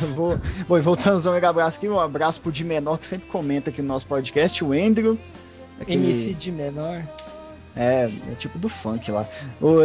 eu 0.00 0.08
vou, 0.14 0.40
bom, 0.66 0.76
e 0.78 0.80
voltando 0.80 1.14
aos 1.14 1.26
mega 1.26 1.48
abraço 1.50 1.78
aqui, 1.78 1.88
um 1.88 2.00
abraço 2.00 2.40
pro 2.40 2.50
de 2.50 2.64
menor 2.64 2.98
que 2.98 3.06
sempre 3.06 3.28
comenta 3.28 3.70
aqui 3.70 3.80
no 3.80 3.86
nosso 3.86 4.06
podcast, 4.08 4.64
o 4.64 4.72
Andrew. 4.72 5.16
aquele- 5.80 6.02
MC 6.06 6.34
de 6.34 6.50
menor. 6.50 7.04
É, 7.76 8.10
é 8.30 8.34
tipo 8.34 8.58
do 8.58 8.68
funk 8.68 9.08
lá. 9.12 9.24
O, 9.60 9.76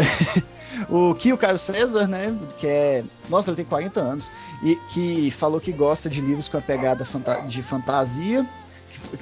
o 1.12 1.14
Kio 1.16 1.38
Caio 1.38 1.60
César, 1.60 2.08
né? 2.08 2.36
Que 2.58 2.66
é. 2.68 3.04
Nossa, 3.30 3.52
ele 3.52 3.58
tem 3.58 3.66
40 3.66 4.00
anos. 4.00 4.32
E 4.64 4.76
que 4.92 5.30
falou 5.30 5.62
que 5.62 5.72
gosta 5.72 6.10
de 6.10 6.20
livros 6.22 6.50
com 6.50 6.58
a 6.58 6.62
pegada 6.62 7.06
fanta- 7.06 7.42
de 7.42 7.62
fantasia. 7.62 8.44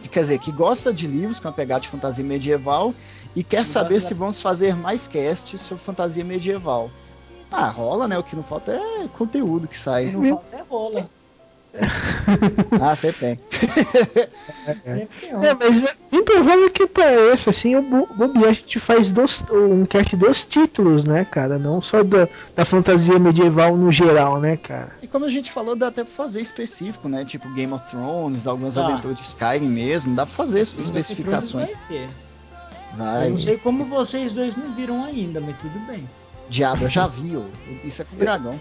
Que- 0.02 0.10
quer 0.10 0.22
dizer, 0.22 0.40
que 0.40 0.52
gosta 0.52 0.94
de 0.94 1.08
livros 1.08 1.40
com 1.40 1.48
a 1.48 1.52
pegada 1.52 1.82
de 1.82 1.88
fantasia 1.90 2.24
medieval. 2.24 2.94
E 3.36 3.44
quer 3.44 3.64
Que 3.64 3.70
saber 3.70 4.02
se 4.02 4.14
vamos 4.14 4.40
fazer 4.42 4.76
mais 4.76 5.08
casts 5.08 5.60
sobre 5.62 5.84
fantasia 5.84 6.24
medieval. 6.24 6.90
Ah, 7.52 7.68
rola, 7.70 8.08
né? 8.08 8.18
O 8.18 8.24
que 8.24 8.36
não 8.36 8.44
falta 8.44 8.72
é 8.72 9.08
conteúdo 9.18 9.68
que 9.68 9.76
E 9.76 9.80
sai. 9.80 10.06
não 10.12 10.24
falta 10.30 10.56
é 10.56 10.62
rola. 10.62 11.10
Ah, 12.82 12.96
você 12.96 13.12
tem. 13.12 13.40
Sempre 13.52 15.08
tem 15.08 15.30
É, 15.30 15.32
rola. 15.34 15.58
mas 15.60 15.80
bem 16.12 16.24
provável 16.24 16.70
que 16.70 16.88
pareça, 16.88 17.50
assim, 17.50 17.76
o 17.76 17.82
Bo- 17.82 18.08
bobear 18.16 18.50
a 18.50 18.54
gente 18.54 18.80
faz 18.80 19.12
dos, 19.12 19.44
um 19.52 19.86
cast 19.86 20.16
dos 20.16 20.46
títulos, 20.46 21.04
né, 21.06 21.26
cara? 21.30 21.58
Não 21.58 21.82
só 21.82 22.04
da, 22.04 22.28
da 22.56 22.66
fantasia 22.66 23.18
medieval 23.20 23.76
no 23.76 23.92
geral, 23.92 24.40
né, 24.40 24.58
cara? 24.58 24.92
E 25.02 25.08
como 25.08 25.26
a 25.26 25.30
gente 25.30 25.52
falou, 25.52 25.76
dá 25.76 25.88
até 25.88 26.04
pra 26.04 26.14
fazer 26.14 26.42
específico, 26.42 27.08
né? 27.10 27.26
Tipo 27.26 27.50
Game 27.54 27.72
of 27.74 27.86
Thrones, 27.90 28.48
algumas 28.48 28.76
Tá. 28.76 28.86
aventuras 28.88 29.18
de 29.18 29.24
Skyrim 29.24 29.70
mesmo. 29.70 30.16
Dá 30.16 30.26
pra 30.26 30.36
fazer 30.36 30.62
especificações. 30.62 31.72
Vai. 32.98 33.28
Eu 33.28 33.32
não 33.32 33.38
sei 33.38 33.58
como 33.58 33.84
vocês 33.86 34.34
dois 34.34 34.56
não 34.56 34.74
viram 34.74 35.04
ainda, 35.04 35.42
mas 35.42 35.58
tudo 35.58 35.78
bem. 35.86 36.08
Diabo, 36.50 36.84
eu 36.86 36.90
já 36.90 37.08
vi, 37.08 37.36
ó. 37.36 37.42
Isso 37.86 38.02
é 38.02 38.06
com 38.06 38.16
o 38.16 38.20
dragão. 38.20 38.60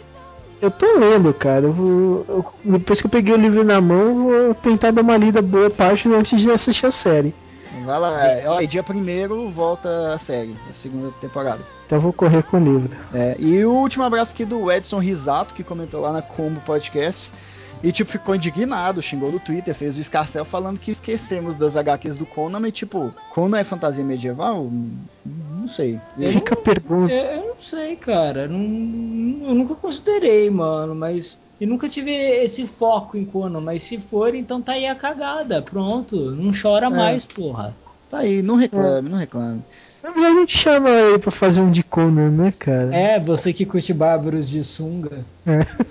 Eu 0.63 0.71
tô 0.71 0.99
lendo, 0.99 1.33
cara. 1.35 1.63
Eu 1.65 1.73
vou, 1.73 2.25
eu- 2.29 2.45
depois 2.65 3.01
que 3.01 3.07
eu 3.07 3.11
peguei 3.11 3.35
o 3.35 3.39
livro 3.39 3.63
na 3.65 3.81
mão, 3.81 4.31
eu 4.31 4.45
vou 4.47 4.55
tentar 4.55 4.91
dar 4.91 5.03
uma 5.03 5.17
lida 5.17 5.43
boa 5.43 5.69
parte 5.71 6.09
antes 6.09 6.41
de 6.41 6.51
assistir 6.51 6.87
a 6.87 6.93
série. 6.93 7.35
Vai 7.85 7.99
lá, 8.01 8.25
é, 8.27 8.49
ó, 8.49 8.63
dia 8.63 8.83
primeiro 8.83 9.51
volta 9.51 10.15
a 10.15 10.19
série, 10.19 10.57
a 10.71 10.73
segunda 10.73 11.11
temporada. 11.21 11.61
Então 11.85 11.99
eu 11.99 12.03
vou 12.03 12.13
correr 12.15 12.43
com 12.45 12.57
o 12.57 12.65
livro. 12.65 12.97
É, 13.13 13.37
e 13.39 13.63
o 13.65 13.73
último 13.73 14.05
abraço 14.05 14.33
aqui 14.33 14.45
do 14.47 14.73
Edson 14.73 14.99
Risato, 14.99 15.53
que 15.53 15.63
comentou 15.63 16.01
lá 16.01 16.11
na 16.13 16.23
Combo 16.23 16.61
Podcast. 16.61 17.33
E, 17.85 17.93
tipo, 17.93 18.11
ficou 18.11 18.35
indignado, 18.35 19.03
xingou 19.03 19.31
no 19.31 19.39
Twitter, 19.39 19.75
fez 19.75 19.99
o 19.99 20.01
escarcel 20.01 20.43
falando 20.43 20.79
que 20.79 20.91
esquecemos 20.91 21.55
das 21.59 21.77
HQs 21.77 22.17
do 22.17 22.25
Conan, 22.25 22.59
mas, 22.59 22.73
tipo, 22.73 23.15
Conan 23.35 23.59
é 23.59 23.65
fantasia 23.65 24.03
medieval? 24.03 24.71
Não 25.25 25.69
sei. 25.69 26.01
Fica 26.17 26.55
a 26.55 26.57
pergunta. 26.57 27.13
Eu, 27.13 27.43
eu 27.43 27.49
não 27.49 27.59
sei, 27.59 27.95
cara. 27.97 28.49
Não, 28.49 28.59
eu 29.47 29.55
nunca 29.55 29.75
considerei, 29.75 30.49
mano, 30.49 30.95
mas. 30.95 31.37
E 31.61 31.67
nunca 31.67 31.87
tive 31.87 32.11
esse 32.11 32.67
foco 32.67 33.19
em 33.19 33.25
Conan, 33.27 33.61
mas 33.61 33.83
se 33.83 33.99
for, 33.99 34.35
então 34.35 34.63
tá 34.63 34.73
aí 34.73 34.87
a 34.87 34.95
cagada. 34.95 35.61
Pronto, 35.61 36.17
não 36.31 36.53
chora 36.53 36.89
mais, 36.89 37.27
porra. 37.27 37.77
Tá 38.11 38.21
aí, 38.21 38.41
não 38.41 38.57
reclame, 38.57 39.11
não 39.11 39.19
reclame. 39.19 39.63
Na 40.03 40.11
verdade, 40.11 40.37
a 40.37 40.41
gente 40.41 40.57
chama 40.57 40.89
ele 40.89 41.19
pra 41.19 41.31
fazer 41.31 41.61
um 41.61 41.71
de 41.71 41.83
Conan, 41.83 42.31
né, 42.31 42.55
cara? 42.59 42.95
É, 42.97 43.21
você 43.21 43.53
que 43.53 43.67
curte 43.67 43.93
Bárbaros 43.93 44.49
de 44.49 44.65
sunga. 44.65 45.25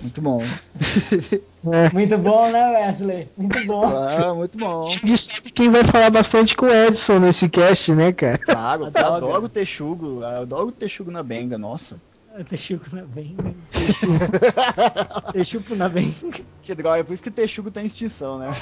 Muito 0.02 0.20
bom. 0.20 0.42
É. 1.72 1.90
Muito 1.92 2.18
bom, 2.18 2.50
né, 2.50 2.70
Wesley? 2.72 3.28
Muito 3.36 3.66
bom. 3.66 3.84
Ah, 3.84 4.34
muito 4.34 4.58
bom. 4.58 4.86
A 4.86 4.90
gente 4.90 5.16
sabe 5.16 5.50
quem 5.50 5.70
vai 5.70 5.84
falar 5.84 6.10
bastante 6.10 6.54
com 6.54 6.66
o 6.66 6.70
Edson 6.70 7.18
nesse 7.18 7.48
cast, 7.48 7.94
né, 7.94 8.12
cara? 8.12 8.38
Claro, 8.38 8.82
eu 8.82 8.86
Adoro. 8.88 9.14
adoro 9.14 9.44
o 9.44 9.48
Texugo. 9.48 10.20
Eu 10.20 10.26
adoro 10.26 10.68
o 10.68 10.72
Texugo 10.72 11.10
na 11.10 11.22
benga, 11.22 11.56
nossa. 11.56 12.00
Texuco 12.48 12.84
na 12.94 13.02
benga. 13.02 13.54
Texuco 15.32 15.74
na 15.76 15.88
benga. 15.88 16.12
Que 16.62 16.74
droga, 16.74 16.98
é 16.98 17.02
por 17.04 17.14
isso 17.14 17.22
que 17.22 17.30
Texugo 17.30 17.70
tá 17.70 17.80
em 17.80 17.86
extinção, 17.86 18.38
né? 18.38 18.52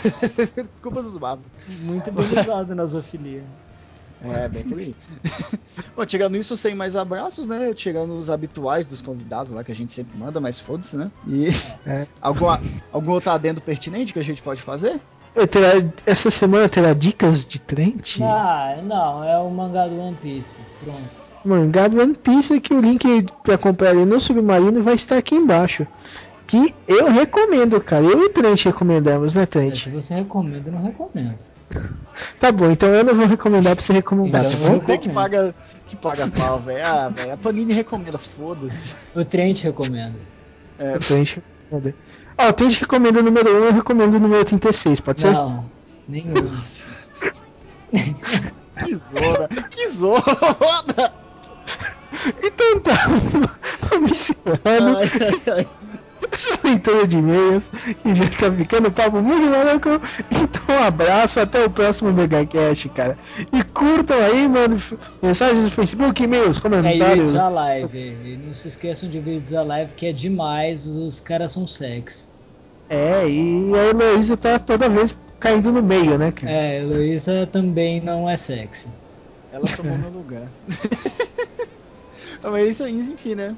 Culpa 0.82 1.02
dos 1.02 1.16
babos. 1.16 1.46
Muito 1.80 2.12
bem 2.12 2.24
usado 2.40 2.74
na 2.74 2.84
zoofilia. 2.84 3.42
É, 4.24 4.48
bem 4.48 4.62
por 4.64 4.78
aí. 4.78 4.94
Bom, 5.96 6.04
tirando 6.06 6.36
isso, 6.36 6.56
sem 6.56 6.74
mais 6.74 6.94
abraços, 6.96 7.46
né? 7.46 7.72
Tirando 7.74 8.12
os 8.16 8.30
habituais 8.30 8.86
dos 8.86 9.02
convidados 9.02 9.50
lá 9.52 9.62
que 9.64 9.72
a 9.72 9.74
gente 9.74 9.92
sempre 9.92 10.16
manda, 10.18 10.40
mas 10.40 10.58
foda-se, 10.58 10.96
né? 10.96 11.10
E 11.26 11.48
É. 11.86 12.06
algum, 12.20 12.46
algum 12.92 13.10
outro 13.12 13.30
adendo 13.30 13.60
pertinente 13.60 14.12
que 14.12 14.18
a 14.18 14.24
gente 14.24 14.42
pode 14.42 14.62
fazer? 14.62 15.00
Eu 15.34 15.46
terá- 15.48 15.82
essa 16.04 16.30
semana 16.30 16.68
terá 16.68 16.92
dicas 16.92 17.46
de 17.46 17.58
Trent? 17.58 18.18
Ah, 18.20 18.78
não, 18.84 19.24
é 19.24 19.36
o 19.38 19.48
mangá 19.50 19.86
do 19.88 19.98
One 19.98 20.16
Piece. 20.20 20.58
Pronto. 20.84 21.22
Mangá 21.44 21.88
do 21.88 22.00
One 22.00 22.14
Piece 22.14 22.60
que 22.60 22.72
o 22.74 22.80
link 22.80 23.26
pra 23.42 23.56
comprar 23.58 23.92
ele 23.92 24.04
no 24.04 24.20
Submarino 24.20 24.82
vai 24.82 24.94
estar 24.94 25.16
aqui 25.16 25.34
embaixo. 25.34 25.86
Que 26.46 26.74
eu 26.86 27.10
recomendo, 27.10 27.80
cara. 27.80 28.04
Eu 28.04 28.20
e 28.22 28.26
o 28.26 28.28
Trent 28.28 28.62
recomendamos, 28.66 29.34
né, 29.34 29.42
É, 29.44 29.46
Trent? 29.46 29.74
se 29.84 29.88
você 29.90 30.14
recomenda, 30.14 30.68
eu 30.68 30.72
não 30.74 30.82
recomendo. 30.82 31.34
Tá 32.38 32.52
bom, 32.52 32.70
então 32.70 32.88
eu 32.90 33.02
não 33.04 33.14
vou 33.14 33.26
recomendar 33.26 33.74
pra 33.74 33.84
você 33.84 33.92
recomendar. 33.92 34.42
Tá 34.42 34.48
eu 34.48 34.56
bom? 34.58 34.64
vou- 34.64 34.74
Você 34.74 34.80
que 34.98 35.08
recomendo. 35.08 35.14
paga, 35.14 35.54
que 35.86 35.96
paga 35.96 36.28
pau, 36.28 36.60
velho. 36.60 36.86
Ah, 36.86 37.08
velho. 37.08 37.32
A 37.32 37.36
Panini 37.36 37.72
recomenda, 37.72 38.18
foda-se. 38.18 38.94
O 39.14 39.24
Trent 39.24 39.62
recomenda. 39.62 40.14
É, 40.78 40.96
O 40.96 41.00
Trent 41.00 41.36
recomenda. 41.70 41.96
Ó, 42.38 42.48
o 42.48 42.52
Trent 42.52 42.78
recomenda 42.80 43.20
o 43.20 43.22
número 43.22 43.50
1, 43.50 43.64
eu 43.66 43.72
recomendo 43.72 44.14
o 44.14 44.20
número 44.20 44.44
36, 44.44 45.00
pode 45.00 45.20
ser? 45.20 45.32
Não, 45.32 45.64
nenhum. 46.08 46.34
que 48.84 48.94
zona, 48.96 49.48
que 49.70 49.88
zona! 49.90 51.12
Então 52.42 52.80
tá, 52.80 52.92
vamos 53.90 54.10
encerrando 54.10 54.98
Ai, 54.98 55.10
ai, 55.20 55.54
ai. 55.58 55.68
Essa 56.30 56.58
leitura 56.64 57.06
de 57.06 57.16
e-mails 57.18 57.68
que 58.02 58.14
já 58.14 58.24
tá 58.24 58.52
ficando 58.52 58.90
papo 58.90 59.20
muito 59.20 59.46
maluco. 59.46 59.88
Então 60.30 60.76
um 60.76 60.82
abraço, 60.82 61.40
até 61.40 61.64
o 61.64 61.70
próximo 61.70 62.12
Megacast, 62.12 62.88
cara. 62.90 63.18
E 63.52 63.62
curtam 63.64 64.16
aí, 64.16 64.48
mano, 64.48 64.80
mensagens 65.22 65.64
no 65.64 65.70
Facebook, 65.70 66.22
e-mails, 66.22 66.56
É, 66.56 66.58
e 66.58 66.62
comentários. 66.62 67.30
vídeos 67.30 67.36
a 67.36 67.48
live. 67.48 67.98
E 67.98 68.38
não 68.44 68.54
se 68.54 68.68
esqueçam 68.68 69.08
de 69.08 69.18
vídeos 69.20 69.52
a 69.54 69.62
live, 69.62 69.94
que 69.94 70.06
é 70.06 70.12
demais. 70.12 70.86
Os 70.86 71.20
caras 71.20 71.52
são 71.52 71.66
sexy. 71.66 72.26
É, 72.88 73.26
e 73.28 73.72
a 73.74 73.86
Heloísa 73.86 74.36
tá 74.36 74.58
toda 74.58 74.88
vez 74.88 75.16
caindo 75.40 75.72
no 75.72 75.82
meio, 75.82 76.18
né, 76.18 76.30
cara? 76.30 76.52
É, 76.52 76.80
Heloísa 76.80 77.48
também 77.50 78.00
não 78.00 78.28
é 78.28 78.36
sexy. 78.36 78.88
Ela 79.52 79.64
tomou 79.76 79.98
meu 79.98 80.10
lugar. 80.10 80.48
Mas 82.42 82.70
isso 82.70 82.82
aí, 82.84 82.98
enfim, 82.98 83.34
né? 83.34 83.54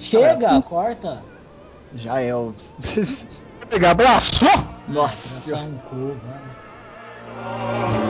Chega, 0.00 0.62
corta. 0.62 1.22
Já 1.94 2.20
é 2.20 2.34
o. 2.34 2.52
Pegar 3.70 3.92
abraço! 3.92 4.44
Nossa 4.88 5.28
Traçar 5.28 5.42
senhora. 5.42 5.64
um 5.64 5.78
cu, 5.78 6.16
vai. 6.26 8.05